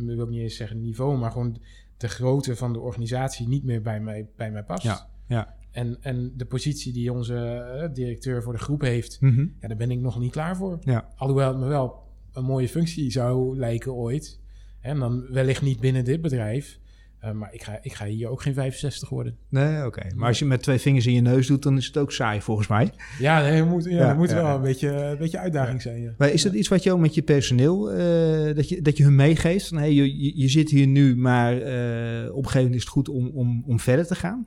[0.00, 1.56] wil ook niet eens zeggen niveau, maar gewoon
[1.96, 4.82] de grootte van de organisatie niet meer bij mij, bij mij past.
[4.82, 5.54] Ja, ja.
[5.72, 9.46] En, en de positie die onze eh, directeur voor de groep heeft, Mhm.
[9.60, 10.78] ja, daar ben ik nog niet klaar voor.
[10.84, 11.08] Ja.
[11.16, 12.00] Alhoewel het me wel
[12.32, 14.40] een mooie functie zou lijken ooit.
[14.80, 16.78] En dan wellicht niet binnen dit bedrijf.
[17.18, 19.36] Eh, maar ik ga, ik ga hier ook geen 65 worden.
[19.48, 20.02] Nee, oké.
[20.14, 22.40] Maar als je met twee vingers in je neus doet, dan is het ook saai
[22.40, 22.90] volgens mij.
[23.18, 25.82] Ja, nee, er moet, ja, Ja, er moet ja, wel een beetje, een beetje uitdaging
[25.82, 26.00] zijn.
[26.00, 26.14] Ja.
[26.18, 29.02] Maar is dat iets wat je ook met je personeel, eh, dat, je, dat je
[29.04, 29.68] hun meegeeft?
[29.68, 32.80] Van, hey, je, je- je zit hier nu, maar eh, op een gegeven moment is
[32.80, 34.46] het goed om, om, om verder te gaan?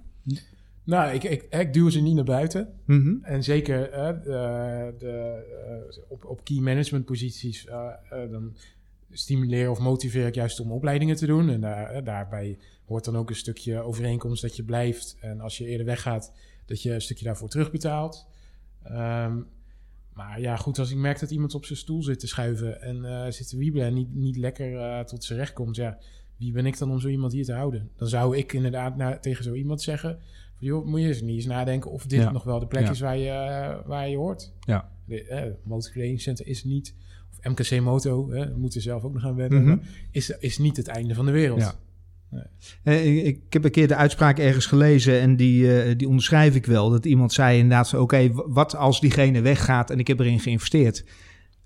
[0.85, 2.73] Nou, ik, ik, ik duw ze niet naar buiten.
[2.85, 3.15] Mhm.
[3.21, 5.43] En zeker eh, de, de,
[5.91, 7.89] eh, op, op key management posities, eh,
[8.31, 8.55] dan
[9.11, 11.49] stimuleer of motiveer ik juist om opleidingen te doen.
[11.49, 15.17] En daar, daarbij hoort dan ook een stukje overeenkomst dat je blijft.
[15.19, 16.33] En als je eerder weggaat,
[16.65, 18.27] dat je een stukje daarvoor terugbetaalt.
[18.83, 19.41] Ehm,
[20.13, 23.33] maar ja, goed, als ik merk dat iemand op zijn stoel zit te schuiven en
[23.33, 25.97] zit te wiebelen en niet, niet lekker tot zijn recht komt, ja,
[26.37, 27.91] wie ben ik dan om zo iemand hier te houden?
[27.95, 30.19] Dan zou ik inderdaad naar, tegen zo iemand zeggen:
[30.57, 32.31] van, joh, moet je eens niet eens nadenken of dit Ja.
[32.31, 32.89] nog wel de plek Ja.
[32.91, 34.51] is waar je, eh, waar je hoort.
[34.59, 34.89] Ja.
[35.05, 36.93] De eh, Motor Training Center is niet,
[37.31, 39.77] of MKC Moto, hè, we moeten zelf ook nog gaan wennen, Mhm.
[40.11, 41.59] is, is niet het einde van de wereld.
[41.59, 41.73] Ja.
[42.83, 46.89] Eh, ik, heb een keer de uitspraak ergens gelezen en die, die onderschrijf ik wel.
[46.89, 51.03] Dat iemand zei inderdaad oké, wat als diegene weggaat en ik heb erin geïnvesteerd?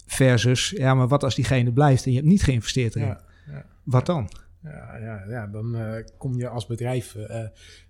[0.06, 3.08] Versus, ja, maar wat als diegene blijft en je hebt niet geïnvesteerd erin?
[3.08, 3.66] Ja, ja.
[3.84, 4.30] Wat dan?
[4.64, 7.44] Ja, ja, ja dan eh, kom je als bedrijf eh,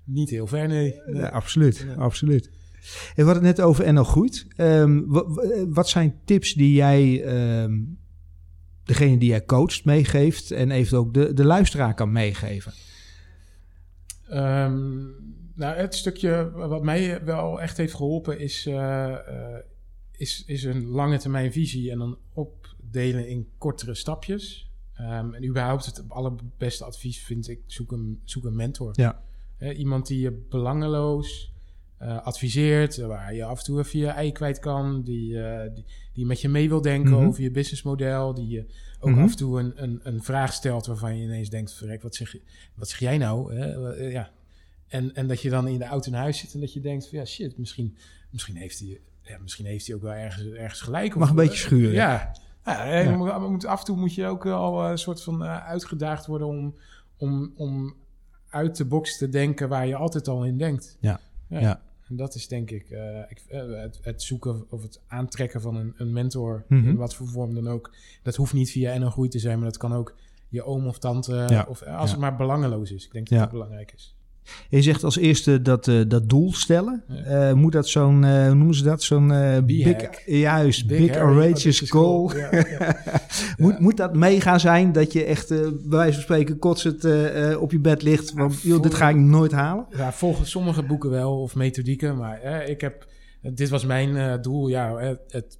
[0.03, 1.01] niet heel ver, nee.
[1.05, 1.22] Nee.
[1.22, 1.93] Ja, absoluut, Ja.
[1.93, 2.49] absoluut.
[2.49, 2.51] En
[3.15, 4.45] we hadden het net over NL Groeit.
[4.55, 7.80] Ehm, wa- wat zijn tips die jij, ehm,
[8.84, 12.72] degene die jij coacht, meegeeft en even ook de, de luisteraar kan meegeven?
[14.30, 14.97] Ehm,
[15.55, 19.57] nou, het stukje wat mij wel echt heeft geholpen is, eh, eh,
[20.11, 24.68] is, is een lange termijn visie en dan opdelen in kortere stapjes.
[25.00, 28.91] Ehm, en überhaupt het allerbeste advies vind ik, zoek een, zoek een mentor.
[28.93, 29.22] Ja.
[29.76, 31.54] Iemand die je belangeloos
[31.97, 35.86] eh, adviseert, waar je af en toe even je ei kwijt kan, die, eh, die,
[36.14, 37.26] die met je mee wil denken Mhm.
[37.26, 38.66] over je businessmodel, die je
[39.00, 39.22] ook Mhm.
[39.22, 42.32] af en toe een, een, een vraag stelt waarvan je ineens denkt, verrek, wat zeg,
[42.32, 42.41] je-
[42.76, 43.56] wat zeg jij nou?
[43.56, 44.32] Eh, ja.
[44.88, 47.08] en, en dat je dan in de auto naar huis zit en dat je denkt,
[47.10, 47.97] van, ja shit, misschien,
[48.30, 51.16] misschien, heeft hij, ja, misschien heeft hij ook wel ergens, ergens gelijk.
[51.16, 51.91] Mag een beetje schuren.
[51.93, 52.36] Ja,
[52.66, 53.39] ja, je Ja.
[53.39, 56.47] moet- af en toe moet je ook al eh, een soort van eh, uitgedaagd worden
[56.47, 56.76] om,
[57.18, 57.93] om, om
[58.49, 60.97] uit de box te denken waar je altijd al in denkt.
[60.99, 61.20] Ja.
[61.47, 61.60] ja.
[61.60, 61.82] Ja.
[62.10, 65.93] En dat is denk ik, eh, ik het, het zoeken of het aantrekken van een,
[65.97, 66.88] een mentor, Mhm.
[66.88, 67.91] in wat voor vorm dan ook.
[68.24, 70.16] Dat hoeft niet via en een groei te zijn, maar dat kan ook
[70.49, 71.66] je oom of tante, Ja.
[71.70, 73.05] of als het maar belangeloos is.
[73.05, 74.16] Ik denk dat dat belangrijk is.
[74.70, 77.04] Je zegt als eerste dat, eh, dat doel stellen.
[77.08, 77.16] Ja.
[77.50, 79.04] Eh, moet dat zo'n, eh, hoe noemen ze dat?
[79.04, 79.28] Zo'n
[79.66, 82.36] big, juist, big, Harry, outrageous audacious goal.
[82.36, 83.02] Ja, ja.
[83.58, 87.06] Moet, moet dat mega zijn dat je echt, bij wijze van spreken, kotsend
[87.58, 88.34] op je bed ligt?
[88.34, 89.86] Want joh, dit ga ik nooit halen.
[89.89, 92.18] Ja, volgens sommige boeken wel, of methodieken.
[92.18, 93.08] Maar eh, ik heb,
[93.41, 94.68] dit was mijn doel.
[94.68, 95.58] Ja, het, het-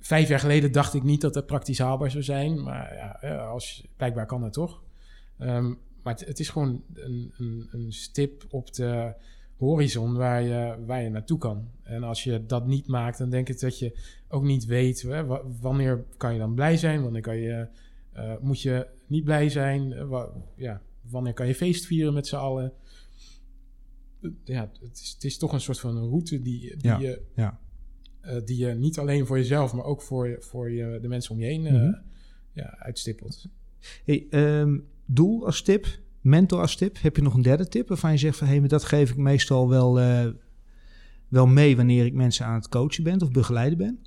[0.00, 2.62] vijf jaar geleden dacht ik niet dat het praktisch haalbaar zou zijn.
[2.62, 4.82] Maar ja, als, blijkbaar kan het toch.
[5.38, 5.72] Ehm,
[6.02, 9.14] maar het, het is gewoon een, een, een stip op de
[9.56, 11.68] horizon waar je, waar je naartoe kan.
[11.82, 13.98] En als je dat niet maakt, dan denk ik dat je
[14.28, 15.02] ook niet weet...
[15.02, 17.02] Hè, wa- wanneer kan je dan blij zijn?
[17.02, 17.66] Wanneer kan je,
[18.12, 19.92] eh, moet je niet blij zijn?
[19.92, 22.72] Eh, wa- ja, wanneer kan je feest vieren met z'n allen?
[24.44, 27.22] ja, het is, het is toch een soort van een route die, die, Ja, je,
[27.34, 27.58] ja.
[28.20, 31.32] eh, die je niet alleen voor jezelf, maar ook voor, je, voor je, de mensen
[31.34, 31.92] om je heen eh, Mhm.
[32.52, 33.46] ja, uitstippelt.
[34.04, 34.78] Hey, ehm,
[35.14, 35.86] doel als tip,
[36.20, 36.96] mentor als tip.
[37.00, 38.46] Heb je nog een derde tip waarvan je zegt van...
[38.46, 40.26] hé, maar dat geef ik meestal wel, eh,
[41.28, 44.04] wel mee wanneer ik mensen aan het coachen ben of begeleiden ben?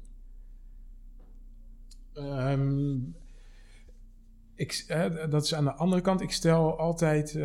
[2.13, 2.95] Ehm,
[4.55, 6.21] ik, eh, dat is aan de andere kant.
[6.21, 7.43] Ik stel altijd, eh,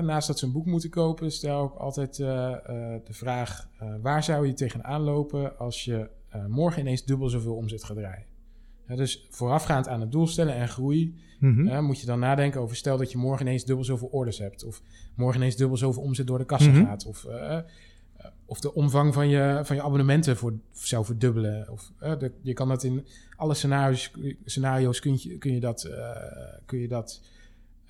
[0.00, 3.68] naast dat ze een boek moeten kopen, stel ik altijd de vraag:
[4.02, 6.10] waar zou je tegenaan lopen als je
[6.48, 8.35] morgen ineens dubbel zoveel omzet gaat draaien?
[8.88, 11.84] Ja, dus voorafgaand aan het doel stellen en groei, Mhm.
[11.84, 14.64] Moet je dan nadenken over stel dat je morgen ineens dubbel zoveel orders hebt.
[14.64, 14.82] Of
[15.14, 16.84] morgen ineens dubbel zoveel omzet door de kassa Mhm.
[16.84, 17.06] gaat.
[17.06, 17.58] Of eh,
[18.44, 21.70] of de omvang van je, van je abonnementen voor, zou verdubbelen.
[21.70, 23.06] Of, de, je kan dat in
[23.36, 24.10] alle scenario's,
[24.44, 25.90] scenario's kun, je, kun je dat,
[26.64, 27.22] kun je dat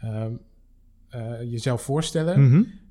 [0.01, 0.33] ehm,
[1.51, 2.41] jezelf voorstellen.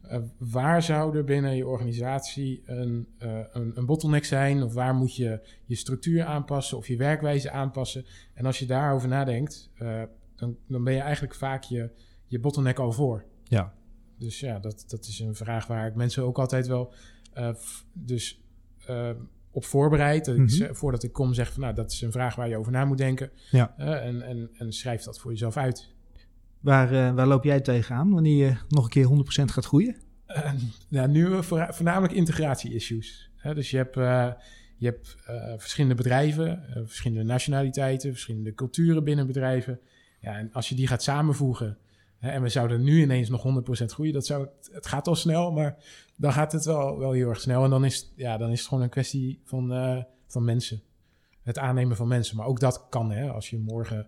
[0.09, 0.21] Mhm.
[0.37, 4.63] waar zou er binnen je organisatie een, een, een, bottleneck zijn?
[4.63, 8.05] Of waar moet je je structuur aanpassen of je werkwijze aanpassen?
[8.33, 9.71] En als je daarover nadenkt,
[10.35, 11.89] dan, dan ben je eigenlijk vaak je,
[12.25, 13.25] je bottleneck al voor.
[13.43, 13.73] Ja.
[14.17, 16.93] Dus ja, dat, dat is een vraag waar ik mensen ook altijd wel
[17.37, 17.49] uh,
[17.93, 18.41] dus,
[18.89, 19.09] uh,
[19.51, 20.25] op voorbereid.
[20.25, 20.65] Dat mm -hmm.
[20.65, 22.85] ik, voordat ik kom zeg van nou, dat is een vraag waar je over na
[22.85, 23.31] moet denken.
[23.51, 23.75] Ja.
[23.79, 25.93] Uh, en, en, en schrijf dat voor jezelf uit.
[26.65, 29.95] Waar, waar loop jij tegenaan wanneer je nog een keer 100% gaat groeien?
[30.89, 33.31] nou, nu voor, voornamelijk integratie-issues.
[33.43, 33.95] dus je hebt,
[34.77, 35.15] je hebt
[35.57, 39.79] verschillende bedrijven, verschillende nationaliteiten, verschillende culturen binnen bedrijven.
[40.19, 41.77] Ja, en als je die gaat samenvoegen
[42.19, 43.43] en we zouden nu ineens nog
[43.81, 44.13] 100% groeien.
[44.13, 45.77] Dat zou, het gaat al snel, maar
[46.17, 47.63] dan gaat het wel, wel heel erg snel.
[47.63, 49.67] En dan is, ja, dan is het gewoon een kwestie van,
[50.27, 50.81] van mensen.
[51.43, 52.37] Het aannemen van mensen.
[52.37, 53.31] Maar ook dat kan, hè.
[53.31, 54.07] Als je morgen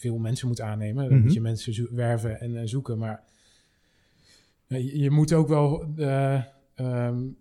[0.00, 1.22] veel mensen moet aannemen, dan mm -hmm.
[1.22, 2.98] moet je mensen werven en uh, zoeken.
[2.98, 3.22] Maar
[4.66, 5.94] je, je, moet ook wel
[6.76, 7.36] um,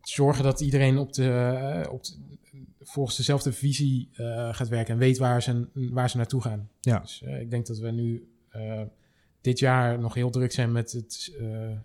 [0.00, 2.14] zorgen dat iedereen op de, op de,
[2.80, 4.08] volgens dezelfde visie
[4.50, 6.68] gaat werken en weet waar ze, waar ze naartoe gaan.
[6.80, 6.98] Ja.
[6.98, 8.28] Dus ik denk dat we nu
[9.40, 11.36] dit jaar nog heel druk zijn met het,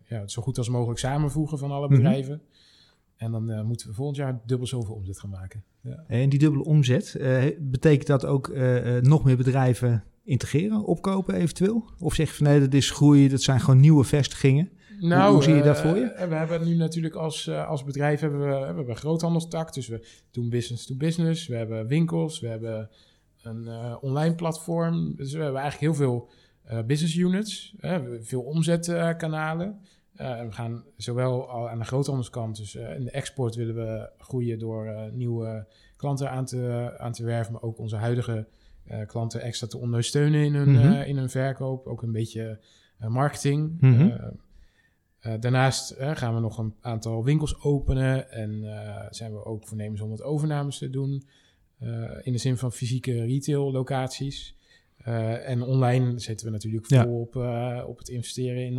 [0.06, 2.34] ja, het zo goed als mogelijk samenvoegen van alle bedrijven.
[2.34, 2.61] Mm -hmm.
[3.22, 5.64] En dan moeten we volgend jaar dubbel zoveel omzet gaan maken.
[5.82, 6.04] Ja.
[6.08, 7.18] En die dubbele omzet,
[7.60, 8.54] betekent dat ook
[9.02, 11.90] nog meer bedrijven integreren, opkopen eventueel?
[12.00, 14.70] Of zeg je van nee, dat is groei, dat zijn gewoon nieuwe vestigingen?
[15.00, 16.26] Nou, hoe, hoe zie je dat voor je?
[16.30, 19.74] We hebben nu natuurlijk als, als bedrijf hebben we, we hebben een groothandelstak.
[19.74, 21.48] Dus we doen business to business.
[21.48, 22.40] We hebben winkels.
[22.40, 22.90] We hebben
[23.42, 23.68] een
[24.02, 25.16] online platform.
[25.16, 26.30] Dus we hebben eigenlijk heel veel
[26.86, 27.76] business units.
[28.22, 29.80] veel omzetkanalen.
[30.22, 35.10] We gaan zowel al aan de groothandelskant, dus in de export willen we groeien door
[35.14, 37.54] nieuwe klanten aan te, aan te werven.
[37.54, 38.48] Maar ook onze huidige
[39.08, 41.02] klanten extra te ondersteunen in hun, mm -hmm.
[41.02, 41.88] in hun verkoop.
[41.88, 42.60] Ook een beetje
[42.98, 43.78] marketing.
[43.80, 44.40] Mm -hmm.
[45.22, 49.68] Uh, daarnaast uh, gaan we nog een aantal winkels openen en uh, zijn we ook
[49.68, 51.24] voornemens om wat overnames te doen.
[52.22, 54.56] in de zin van fysieke retail locaties.
[55.46, 57.06] en online zetten we natuurlijk vol ja.
[57.06, 57.36] op,
[57.88, 58.76] op het investeren in,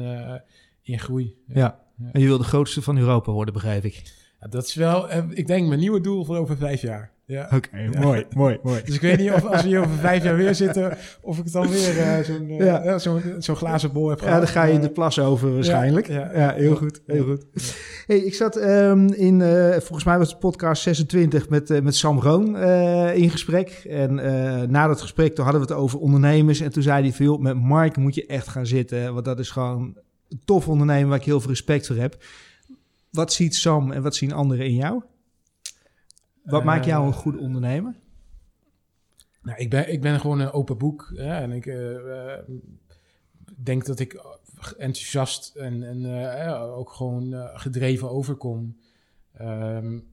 [0.83, 1.37] in groei.
[1.47, 1.80] Ja.
[1.97, 2.11] ja.
[2.12, 4.03] en je wil de grootste van Europa worden, begrijp ik.
[4.41, 7.12] Ja, dat is wel, ik denk, mijn nieuwe doel voor over vijf jaar.
[7.26, 7.45] Ja.
[7.45, 8.01] Oké, okay, ja.
[8.01, 8.83] mooi, mooi, mooi.
[8.85, 11.53] Dus ik weet niet of als we hier over vijf jaar weer zitten, of ik
[11.53, 12.99] dan weer uh, zo'n uh, ja.
[12.99, 14.35] zo zo glazen bol heb gehad.
[14.35, 16.09] Ja, dan ga je de plas over waarschijnlijk.
[16.09, 17.45] Ja, ja heel goed, heel goed.
[18.07, 22.20] Hey, ik zat um, in, uh, volgens mij was het podcast 26 met, met Sam
[22.20, 22.57] Roon
[23.14, 23.70] in gesprek.
[23.89, 24.14] En
[24.70, 26.61] na dat gesprek toen hadden we het over ondernemers.
[26.61, 29.12] En toen zei hij veel, met Mark moet je echt gaan zitten.
[29.12, 29.97] Want dat is gewoon
[30.45, 32.24] tof ondernemer waar ik heel veel respect voor heb.
[33.11, 35.03] Wat ziet Sam en wat zien anderen in jou?
[36.45, 37.95] Wat uh, maakt jou een goede ondernemer?
[39.43, 41.12] Nou, ik ben, ik ben gewoon een open boek.
[41.14, 42.33] Hè, en ik uh, uh,
[43.57, 44.24] denk dat ik
[44.76, 48.76] enthousiast en, en uh, ook gewoon gedreven overkom.
[49.41, 50.11] Um,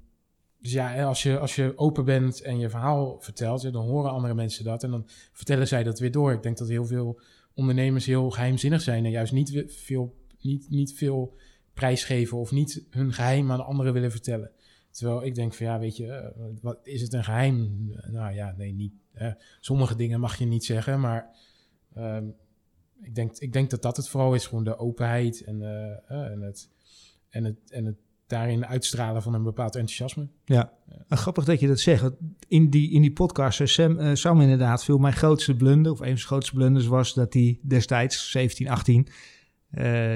[0.61, 4.33] dus ja, als je, als je open bent en je verhaal vertelt, dan horen andere
[4.33, 4.83] mensen dat.
[4.83, 6.31] En dan vertellen zij dat weer door.
[6.31, 7.19] Ik denk dat heel veel
[7.59, 11.37] ondernemers heel geheimzinnig zijn en juist niet veel, niet, niet veel
[11.73, 14.51] prijsgeven of niet hun geheim aan anderen willen vertellen.
[14.91, 17.87] Terwijl ik denk van ja, weet je, uh, wat, is het een geheim?
[18.11, 18.93] Nou ja, nee, niet.
[19.15, 21.35] Uh, sommige dingen mag je niet zeggen, maar
[21.97, 22.17] uh,
[23.01, 26.41] ik, denk, ik denk dat dat het vooral is, gewoon de openheid en, uh, en,
[26.41, 26.69] het,
[27.29, 27.97] en, het, en het
[28.29, 30.27] daarin uitstralen van een bepaald enthousiasme.
[30.45, 30.71] Ja,
[31.07, 31.15] ja.
[31.15, 32.11] grappig dat je dat zegt.
[32.47, 36.17] In die, in die podcast, Sam, Sam inderdaad, veel mijn grootste blunder, of een van
[36.17, 39.07] zijn grootste blunders was dat hij destijds, 17, 18,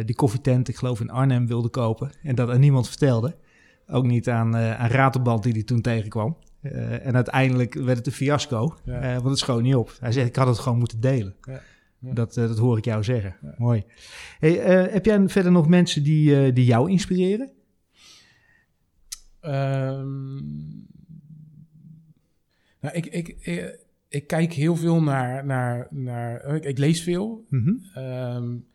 [0.06, 3.36] die koffietent, ik geloof in Arnhem, wilde kopen en dat aan niemand vertelde.
[3.88, 6.38] Ook niet aan, uh, aan Ratelband die hij toen tegenkwam.
[6.62, 9.04] Uh, en uiteindelijk werd het een fiasco, ja.
[9.04, 9.98] uh, want het schoon niet op.
[10.00, 11.36] Hij zegt, ik had het gewoon moeten delen.
[11.42, 11.62] Ja.
[12.00, 12.14] Ja.
[12.14, 13.36] Dat, dat hoor ik jou zeggen.
[13.58, 13.84] Mooi.
[14.40, 14.52] Hey,
[14.92, 17.52] heb jij verder nog mensen die, die jou inspireren?
[19.46, 20.88] Um,
[22.80, 25.46] nou, ik, ik, ik, ik, kijk heel veel naar...
[25.46, 27.46] naar, naar ik, ik lees veel.
[27.50, 28.04] Mm -hmm.
[28.04, 28.66] um,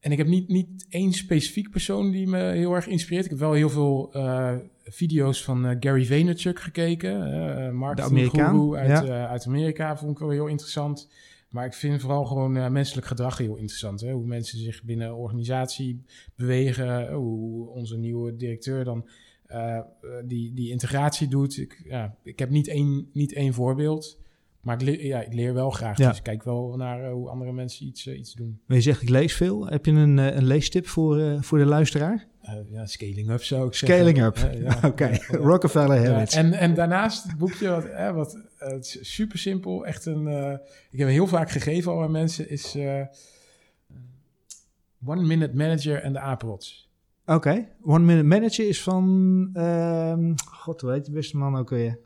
[0.00, 3.24] en ik heb niet, niet één specifiek persoon die me heel erg inspireert.
[3.24, 7.32] Ik heb wel heel veel uh, video's van uh, Gary Vaynerchuk gekeken.
[7.32, 8.32] Uh, marketing
[8.76, 9.28] uit, ja.
[9.28, 11.08] uit Amerika vond ik wel heel interessant.
[11.48, 14.00] Maar ik vind vooral gewoon menselijk gedrag heel interessant.
[14.00, 14.12] Hè?
[14.12, 17.12] Hoe mensen zich binnen een organisatie bewegen.
[17.12, 19.08] Hoe onze nieuwe directeur dan
[20.24, 21.58] die, die integratie doet.
[21.58, 24.18] Ik, ja, ik heb niet één, niet één voorbeeld.
[24.60, 25.98] Maar ik leer, ja, ik leer wel graag.
[25.98, 26.08] Ja.
[26.08, 28.60] Dus ik kijk wel naar eh, hoe andere mensen iets, eh, iets doen.
[28.66, 29.66] Maar je zegt ik lees veel.
[29.66, 32.26] Heb je een, eh, een leestip voor, eh, voor de luisteraar?
[32.48, 34.54] Eh, ja, scaling up zou ik Scaling zeggen.
[34.54, 34.62] up.
[34.62, 34.78] Ja.
[34.88, 35.18] Oké.
[35.28, 36.34] Rockefeller Habits.
[36.34, 40.26] en, en daarnaast het boekje, wat, wat eh, is super simpel, echt een.
[40.28, 40.56] eh,
[40.90, 43.02] ik heb heel vaak gegeven al aan mensen, is eh,
[45.04, 46.90] One Minute Manager en de apenrots.
[47.26, 49.50] Oké, One Minute Manager is van...
[49.54, 51.98] ehm, God, hoe heet die beste man ook weer?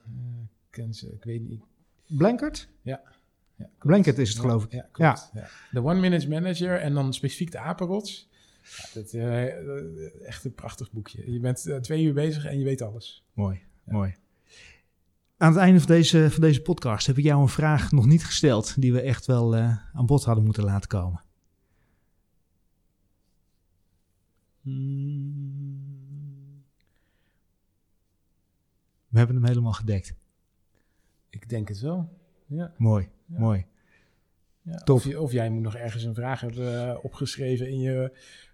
[0.70, 1.62] Ken ze, ik weet niet.
[2.06, 2.68] Blankert?
[2.82, 3.00] Ja.
[3.56, 3.68] Ja.
[3.78, 4.72] Blankert is het, geloof ik.
[4.72, 5.30] Ja, klopt.
[5.34, 5.48] Ja.
[5.70, 8.30] De One Minute Manager en dan specifiek de apenrots.
[8.62, 11.32] Ja, dat, eh, echt een prachtig boekje.
[11.32, 13.24] Je bent eh, twee uur bezig en je weet alles.
[13.32, 14.14] Mooi, mooi.
[15.36, 18.24] Aan het einde van deze, van deze podcast heb ik jou een vraag nog niet
[18.24, 18.80] gesteld...
[18.80, 21.20] die we echt wel eh, aan bod hadden moeten laten komen.
[29.08, 30.14] We hebben hem helemaal gedekt.
[31.30, 32.18] Ik denk het wel.
[32.46, 32.72] Ja.
[32.76, 33.38] Mooi, Ja.
[33.38, 33.66] mooi.
[34.62, 34.96] Ja, Tof.
[34.96, 38.12] Of, je- of jij moet nog ergens een vraag hebben eh, opgeschreven in je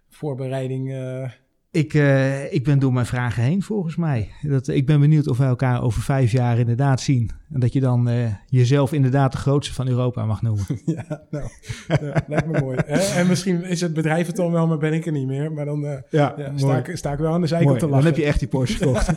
[0.09, 0.91] voorbereiding.
[0.93, 1.29] eh.
[1.71, 4.31] Ik, eh, ik ben door mijn vragen heen, volgens mij.
[4.41, 7.29] Dat, ik ben benieuwd of wij elkaar over vijf jaar inderdaad zien.
[7.53, 10.65] En dat je dan eh, jezelf inderdaad de grootste van Europa mag noemen.
[10.85, 11.47] ja, nou,
[11.87, 12.77] ja, lijkt me mooi.
[12.85, 12.99] Hè?
[13.19, 15.51] En misschien is het bedrijf het dan wel, maar ben ik er niet meer.
[15.51, 17.79] Maar dan eh, Ja, ja, sta, ik, sta ik wel aan de zijkant Mooi.
[17.81, 18.11] te Dan lachen.
[18.13, 19.09] heb je echt die Porsche gekocht.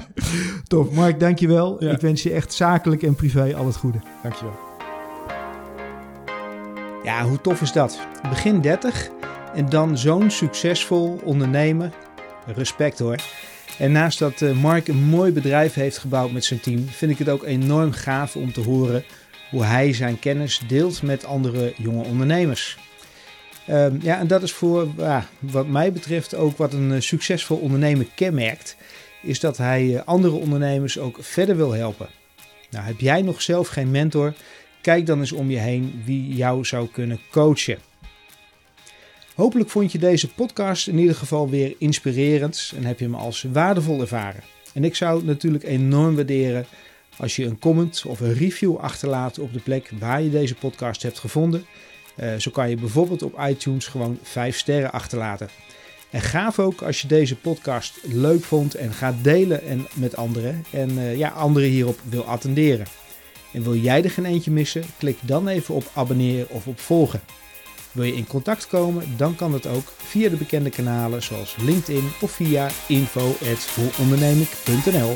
[0.68, 0.92] Tof.
[0.94, 1.84] Mark, dankjewel.
[1.84, 1.90] Ja.
[1.90, 3.98] Ik wens je echt zakelijk en privé al het goede.
[4.22, 4.54] Dankjewel.
[7.04, 8.06] Ja, hoe tof is dat?
[8.28, 9.10] Begin 30
[9.54, 11.90] en dan zo'n succesvol ondernemer.
[12.46, 13.16] Respect hoor.
[13.78, 17.18] En naast dat eh, Mark een mooi bedrijf heeft gebouwd met zijn team, vind ik
[17.18, 19.04] het ook enorm gaaf om te horen
[19.50, 22.78] hoe hij zijn kennis deelt met andere jonge ondernemers.
[23.66, 24.88] Ehm, ja, en dat is voor
[25.38, 28.76] wat mij betreft ook wat een eh, succesvol ondernemer kenmerkt,
[29.22, 32.08] is dat hij eh, andere ondernemers ook verder wil helpen.
[32.70, 34.34] Nou, heb jij nog zelf geen mentor?
[34.80, 37.78] Kijk dan eens om je heen wie jou zou kunnen coachen.
[39.34, 43.44] Hopelijk vond je deze podcast in ieder geval weer inspirerend en heb je hem als
[43.52, 44.42] waardevol ervaren.
[44.74, 46.66] En ik zou het natuurlijk enorm waarderen
[47.16, 51.02] als je een comment of een review achterlaat op de plek waar je deze podcast
[51.02, 51.64] hebt gevonden.
[52.14, 55.48] Eh, zo kan je bijvoorbeeld op iTunes gewoon 5 sterren achterlaten.
[56.10, 60.64] En gaaf ook als je deze podcast leuk vond en gaat delen en met anderen
[60.70, 62.86] en eh, ja, anderen hierop wil attenderen.
[63.52, 64.84] En wil jij er geen eentje missen?
[64.98, 67.20] Klik dan even op abonneren of op volgen.
[67.92, 69.16] Wil je in contact komen?
[69.16, 75.12] Dan kan dat ook via de bekende kanalen zoals LinkedIn of via info@hoeondernemik.nl.